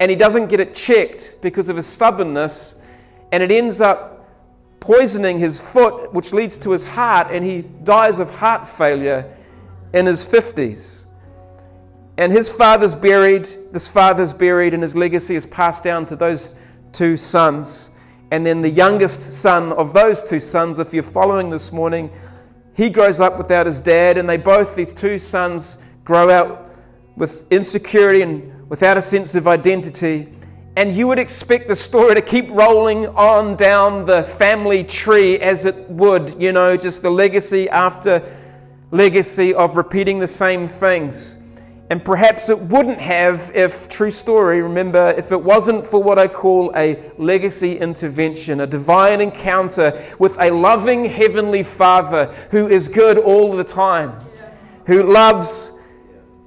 and 0.00 0.10
he 0.10 0.16
doesn't 0.16 0.48
get 0.48 0.60
it 0.60 0.74
checked 0.74 1.36
because 1.42 1.68
of 1.68 1.76
his 1.76 1.86
stubbornness. 1.86 2.80
And 3.30 3.42
it 3.42 3.52
ends 3.52 3.80
up 3.80 4.12
poisoning 4.80 5.38
his 5.38 5.60
foot, 5.60 6.12
which 6.12 6.32
leads 6.32 6.58
to 6.58 6.70
his 6.70 6.84
heart, 6.84 7.28
and 7.30 7.44
he 7.44 7.62
dies 7.62 8.18
of 8.18 8.34
heart 8.34 8.68
failure 8.68 9.32
in 9.94 10.06
his 10.06 10.26
50s. 10.26 11.06
And 12.22 12.30
his 12.30 12.52
father's 12.52 12.94
buried, 12.94 13.48
this 13.72 13.88
father's 13.88 14.32
buried, 14.32 14.74
and 14.74 14.82
his 14.84 14.94
legacy 14.94 15.34
is 15.34 15.44
passed 15.44 15.82
down 15.82 16.06
to 16.06 16.14
those 16.14 16.54
two 16.92 17.16
sons. 17.16 17.90
And 18.30 18.46
then 18.46 18.62
the 18.62 18.70
youngest 18.70 19.20
son 19.40 19.72
of 19.72 19.92
those 19.92 20.22
two 20.22 20.38
sons, 20.38 20.78
if 20.78 20.94
you're 20.94 21.02
following 21.02 21.50
this 21.50 21.72
morning, 21.72 22.12
he 22.76 22.90
grows 22.90 23.20
up 23.20 23.38
without 23.38 23.66
his 23.66 23.80
dad, 23.80 24.18
and 24.18 24.28
they 24.28 24.36
both, 24.36 24.76
these 24.76 24.92
two 24.92 25.18
sons, 25.18 25.82
grow 26.04 26.30
out 26.30 26.70
with 27.16 27.50
insecurity 27.50 28.22
and 28.22 28.70
without 28.70 28.96
a 28.96 29.02
sense 29.02 29.34
of 29.34 29.48
identity. 29.48 30.32
And 30.76 30.92
you 30.92 31.08
would 31.08 31.18
expect 31.18 31.66
the 31.66 31.74
story 31.74 32.14
to 32.14 32.22
keep 32.22 32.48
rolling 32.50 33.08
on 33.08 33.56
down 33.56 34.06
the 34.06 34.22
family 34.22 34.84
tree 34.84 35.40
as 35.40 35.64
it 35.64 35.90
would, 35.90 36.40
you 36.40 36.52
know, 36.52 36.76
just 36.76 37.02
the 37.02 37.10
legacy 37.10 37.68
after 37.68 38.22
legacy 38.92 39.52
of 39.52 39.76
repeating 39.76 40.20
the 40.20 40.28
same 40.28 40.68
things. 40.68 41.40
And 41.92 42.02
perhaps 42.02 42.48
it 42.48 42.58
wouldn't 42.58 43.00
have 43.00 43.50
if, 43.54 43.86
true 43.86 44.10
story, 44.10 44.62
remember, 44.62 45.14
if 45.18 45.30
it 45.30 45.42
wasn't 45.42 45.84
for 45.84 46.02
what 46.02 46.18
I 46.18 46.26
call 46.26 46.72
a 46.74 47.12
legacy 47.18 47.76
intervention, 47.76 48.60
a 48.60 48.66
divine 48.66 49.20
encounter 49.20 50.02
with 50.18 50.34
a 50.40 50.50
loving 50.50 51.04
Heavenly 51.04 51.62
Father 51.62 52.34
who 52.50 52.66
is 52.66 52.88
good 52.88 53.18
all 53.18 53.54
the 53.54 53.62
time, 53.62 54.18
who 54.86 55.02
loves 55.02 55.78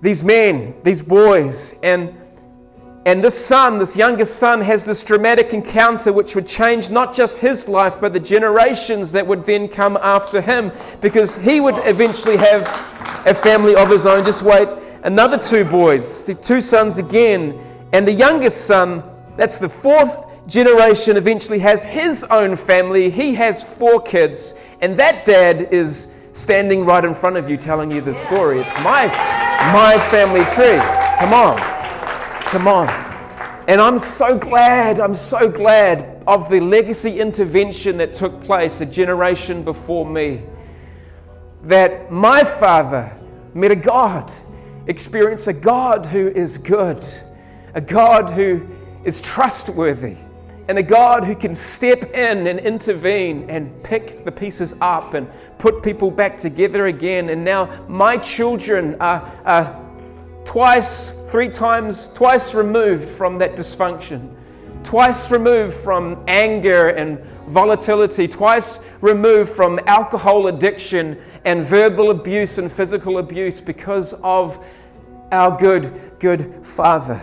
these 0.01 0.23
men, 0.23 0.73
these 0.83 1.03
boys. 1.03 1.75
And, 1.83 2.15
and 3.05 3.23
this 3.23 3.37
son, 3.45 3.77
this 3.77 3.95
youngest 3.95 4.39
son, 4.39 4.61
has 4.61 4.83
this 4.83 5.03
dramatic 5.03 5.53
encounter 5.53 6.11
which 6.11 6.33
would 6.33 6.47
change 6.47 6.89
not 6.89 7.13
just 7.13 7.37
his 7.37 7.67
life, 7.67 8.01
but 8.01 8.13
the 8.13 8.19
generations 8.19 9.11
that 9.11 9.27
would 9.27 9.45
then 9.45 9.67
come 9.67 9.95
after 10.01 10.41
him 10.41 10.71
because 11.01 11.35
he 11.35 11.59
would 11.59 11.77
eventually 11.83 12.37
have 12.37 12.63
a 13.27 13.33
family 13.35 13.75
of 13.75 13.91
his 13.91 14.07
own. 14.07 14.25
Just 14.25 14.41
wait 14.41 14.67
another 15.05 15.37
two 15.37 15.63
boys, 15.63 16.29
two 16.41 16.59
sons 16.59 16.97
again. 16.97 17.57
And 17.93 18.05
the 18.05 18.11
youngest 18.11 18.65
son, 18.65 19.03
that's 19.37 19.59
the 19.59 19.69
fourth 19.69 20.25
generation, 20.47 21.15
eventually 21.15 21.59
has 21.59 21.85
his 21.85 22.23
own 22.25 22.55
family. 22.55 23.09
He 23.09 23.35
has 23.35 23.63
four 23.63 24.01
kids. 24.01 24.55
And 24.81 24.97
that 24.97 25.25
dad 25.25 25.69
is 25.71 26.13
standing 26.33 26.83
right 26.83 27.05
in 27.05 27.15
front 27.15 27.37
of 27.37 27.49
you 27.49 27.55
telling 27.55 27.91
you 27.91 28.01
this 28.01 28.19
story. 28.19 28.59
It's 28.59 28.75
my, 28.77 29.05
my 29.71 29.97
family 30.09 30.43
tree. 30.53 30.79
Come 31.19 31.33
on. 31.33 31.57
Come 32.41 32.67
on. 32.67 32.89
And 33.67 33.79
I'm 33.79 33.97
so 33.97 34.37
glad, 34.37 34.99
I'm 34.99 35.15
so 35.15 35.49
glad 35.49 36.23
of 36.27 36.49
the 36.49 36.59
legacy 36.59 37.19
intervention 37.19 37.97
that 37.97 38.13
took 38.13 38.43
place 38.43 38.81
a 38.81 38.85
generation 38.85 39.63
before 39.63 40.05
me. 40.05 40.41
That 41.63 42.11
my 42.11 42.43
father 42.43 43.15
met 43.53 43.71
a 43.71 43.75
God 43.75 44.31
experience 44.87 45.47
a 45.47 45.53
God 45.53 46.05
who 46.05 46.27
is 46.27 46.57
good, 46.57 47.05
a 47.73 47.81
God 47.81 48.31
who 48.31 48.65
is 49.03 49.21
trustworthy, 49.21 50.17
and 50.67 50.77
a 50.77 50.83
God 50.83 51.23
who 51.23 51.35
can 51.35 51.53
step 51.53 52.03
in 52.13 52.47
and 52.47 52.59
intervene 52.59 53.49
and 53.49 53.83
pick 53.83 54.25
the 54.25 54.31
pieces 54.31 54.75
up 54.81 55.13
and 55.13 55.29
put 55.57 55.83
people 55.83 56.09
back 56.09 56.37
together 56.37 56.87
again. 56.87 57.29
And 57.29 57.43
now 57.43 57.85
my 57.87 58.17
children 58.17 58.95
are, 58.99 59.31
are 59.45 59.81
twice, 60.43 61.29
three 61.29 61.49
times, 61.49 62.11
twice 62.13 62.53
removed 62.53 63.09
from 63.09 63.37
that 63.39 63.55
dysfunction 63.55 64.35
twice 64.85 65.31
removed 65.31 65.73
from 65.73 66.23
anger 66.27 66.89
and 66.89 67.19
volatility, 67.47 68.27
twice 68.27 68.87
removed 69.01 69.51
from 69.51 69.79
alcohol 69.87 70.47
addiction 70.47 71.19
and 71.45 71.63
verbal 71.63 72.09
abuse 72.09 72.57
and 72.57 72.71
physical 72.71 73.19
abuse 73.19 73.61
because 73.61 74.13
of 74.23 74.63
our 75.31 75.55
good, 75.57 76.13
good 76.19 76.65
Father. 76.65 77.21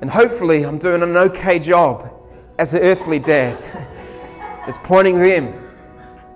And 0.00 0.08
hopefully, 0.08 0.62
I'm 0.62 0.78
doing 0.78 1.02
an 1.02 1.16
okay 1.16 1.58
job 1.58 2.08
as 2.56 2.72
an 2.72 2.82
earthly 2.82 3.18
dad. 3.18 3.58
it's 4.68 4.78
pointing 4.78 5.18
them 5.18 5.52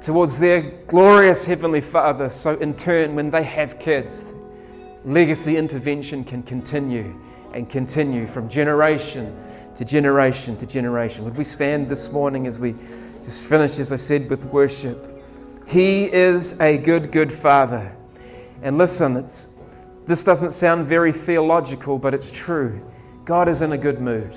towards 0.00 0.40
their 0.40 0.62
glorious 0.88 1.44
Heavenly 1.44 1.80
Father. 1.80 2.28
So, 2.28 2.56
in 2.56 2.74
turn, 2.74 3.14
when 3.14 3.30
they 3.30 3.44
have 3.44 3.78
kids, 3.78 4.24
legacy 5.04 5.56
intervention 5.56 6.24
can 6.24 6.42
continue 6.42 7.14
and 7.54 7.70
continue 7.70 8.26
from 8.26 8.48
generation 8.48 9.32
to 9.76 9.84
generation 9.84 10.56
to 10.58 10.66
generation. 10.66 11.24
Would 11.24 11.36
we 11.36 11.44
stand 11.44 11.88
this 11.88 12.12
morning 12.12 12.46
as 12.46 12.58
we 12.58 12.74
just 13.22 13.48
finish, 13.48 13.78
as 13.78 13.92
I 13.92 13.96
said, 13.96 14.28
with 14.28 14.44
worship? 14.46 15.08
He 15.66 16.12
is 16.12 16.60
a 16.60 16.76
good, 16.76 17.12
good 17.12 17.32
Father. 17.32 17.96
And 18.62 18.78
listen, 18.78 19.16
it's, 19.16 19.54
this 20.06 20.24
doesn't 20.24 20.50
sound 20.50 20.86
very 20.86 21.12
theological, 21.12 21.98
but 21.98 22.14
it's 22.14 22.30
true. 22.30 22.80
God 23.24 23.48
is 23.48 23.62
in 23.62 23.72
a 23.72 23.78
good 23.78 24.00
mood. 24.00 24.36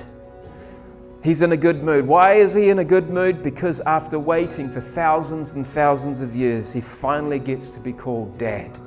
He's 1.24 1.42
in 1.42 1.52
a 1.52 1.58
good 1.58 1.84
mood. 1.84 2.06
Why 2.06 2.34
is 2.34 2.54
he 2.54 2.70
in 2.70 2.78
a 2.78 2.86
good 2.86 3.10
mood? 3.10 3.42
Because 3.42 3.82
after 3.82 4.20
waiting 4.20 4.70
for 4.70 4.80
thousands 4.80 5.54
and 5.54 5.66
thousands 5.66 6.22
of 6.22 6.36
years, 6.36 6.72
he 6.72 6.82
finally 6.82 7.40
gets 7.40 7.70
to 7.70 7.80
be 7.80 7.94
called 7.94 8.38
Dad. 8.38 8.78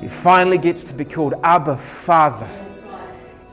He 0.00 0.06
finally 0.06 0.58
gets 0.58 0.84
to 0.84 0.94
be 0.94 1.04
called 1.04 1.34
Abba 1.42 1.76
Father. 1.76 2.63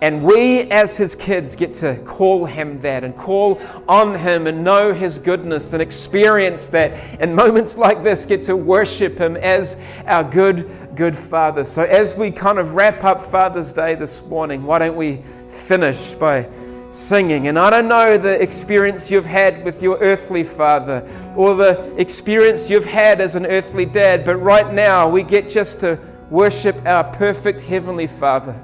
And 0.02 0.24
we, 0.24 0.62
as 0.72 0.98
his 0.98 1.14
kids, 1.14 1.56
get 1.56 1.76
to 1.76 1.96
call 2.06 2.46
him 2.46 2.82
that 2.82 3.04
and 3.04 3.16
call 3.16 3.62
on 3.88 4.18
him 4.18 4.48
and 4.48 4.64
know 4.64 4.94
his 4.94 5.20
goodness 5.20 5.74
and 5.74 5.82
experience 5.82 6.66
that. 6.68 7.22
In 7.22 7.36
moments 7.36 7.78
like 7.78 8.02
this, 8.02 8.26
get 8.26 8.44
to 8.46 8.58
worship 8.58 9.20
him 9.20 9.38
as 9.38 9.80
our 10.08 10.24
good, 10.24 10.68
good 10.96 11.16
Father. 11.16 11.64
So, 11.64 11.84
as 11.84 12.16
we 12.16 12.32
kind 12.32 12.58
of 12.58 12.74
wrap 12.74 13.04
up 13.04 13.22
Father's 13.22 13.74
Day 13.74 13.94
this 13.94 14.28
morning, 14.28 14.64
why 14.64 14.80
don't 14.80 14.96
we 14.96 15.22
finish 15.48 16.16
by 16.16 16.50
singing. 16.90 17.48
And 17.48 17.60
I 17.60 17.70
don't 17.70 17.88
know 17.88 18.18
the 18.18 18.42
experience 18.42 19.12
you've 19.12 19.26
had 19.26 19.64
with 19.64 19.84
your 19.84 19.98
earthly 20.00 20.44
father 20.44 21.08
or 21.36 21.56
the 21.56 21.94
experience 21.98 22.70
you've 22.70 22.86
had 22.86 23.22
as 23.22 23.36
an 23.36 23.46
earthly 23.46 23.86
dad, 23.86 24.26
but 24.26 24.38
right 24.38 24.74
now 24.74 25.08
we 25.08 25.24
get 25.24 25.48
just 25.48 25.80
to 25.82 26.00
worship 26.30 26.76
our 26.86 27.04
perfect 27.04 27.62
heavenly 27.62 28.08
Father 28.08 28.60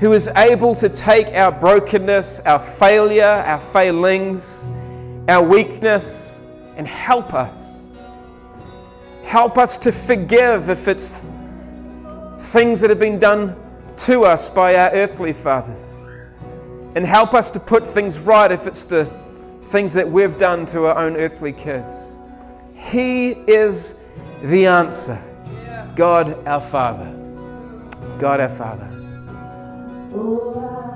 who 0.00 0.12
is 0.12 0.28
able 0.36 0.74
to 0.74 0.88
take 0.88 1.28
our 1.28 1.50
brokenness, 1.50 2.40
our 2.40 2.58
failure, 2.58 3.24
our 3.24 3.60
failings, 3.60 4.68
our 5.28 5.42
weakness, 5.42 6.42
and 6.76 6.86
help 6.86 7.32
us. 7.32 7.86
Help 9.24 9.58
us 9.58 9.78
to 9.78 9.92
forgive 9.92 10.68
if 10.68 10.86
it's 10.86 11.26
things 12.38 12.80
that 12.80 12.90
have 12.90 13.00
been 13.00 13.18
done 13.18 13.56
to 13.96 14.24
us 14.24 14.48
by 14.48 14.76
our 14.76 14.90
earthly 14.92 15.32
fathers 15.32 15.96
and 16.94 17.04
help 17.04 17.34
us 17.34 17.50
to 17.50 17.60
put 17.60 17.86
things 17.86 18.20
right 18.20 18.50
if 18.50 18.66
it's 18.66 18.86
the 18.86 19.04
things 19.60 19.92
that 19.92 20.08
we've 20.08 20.38
done 20.38 20.64
to 20.64 20.86
our 20.86 20.98
own 20.98 21.16
earthly 21.16 21.52
kids. 21.52 22.18
He 22.74 23.30
is 23.30 24.02
the 24.42 24.66
answer. 24.66 25.20
God 25.94 26.46
our 26.46 26.60
Father. 26.60 27.12
God 28.18 28.40
our 28.40 28.48
Father. 28.48 28.95
voar. 30.16 30.95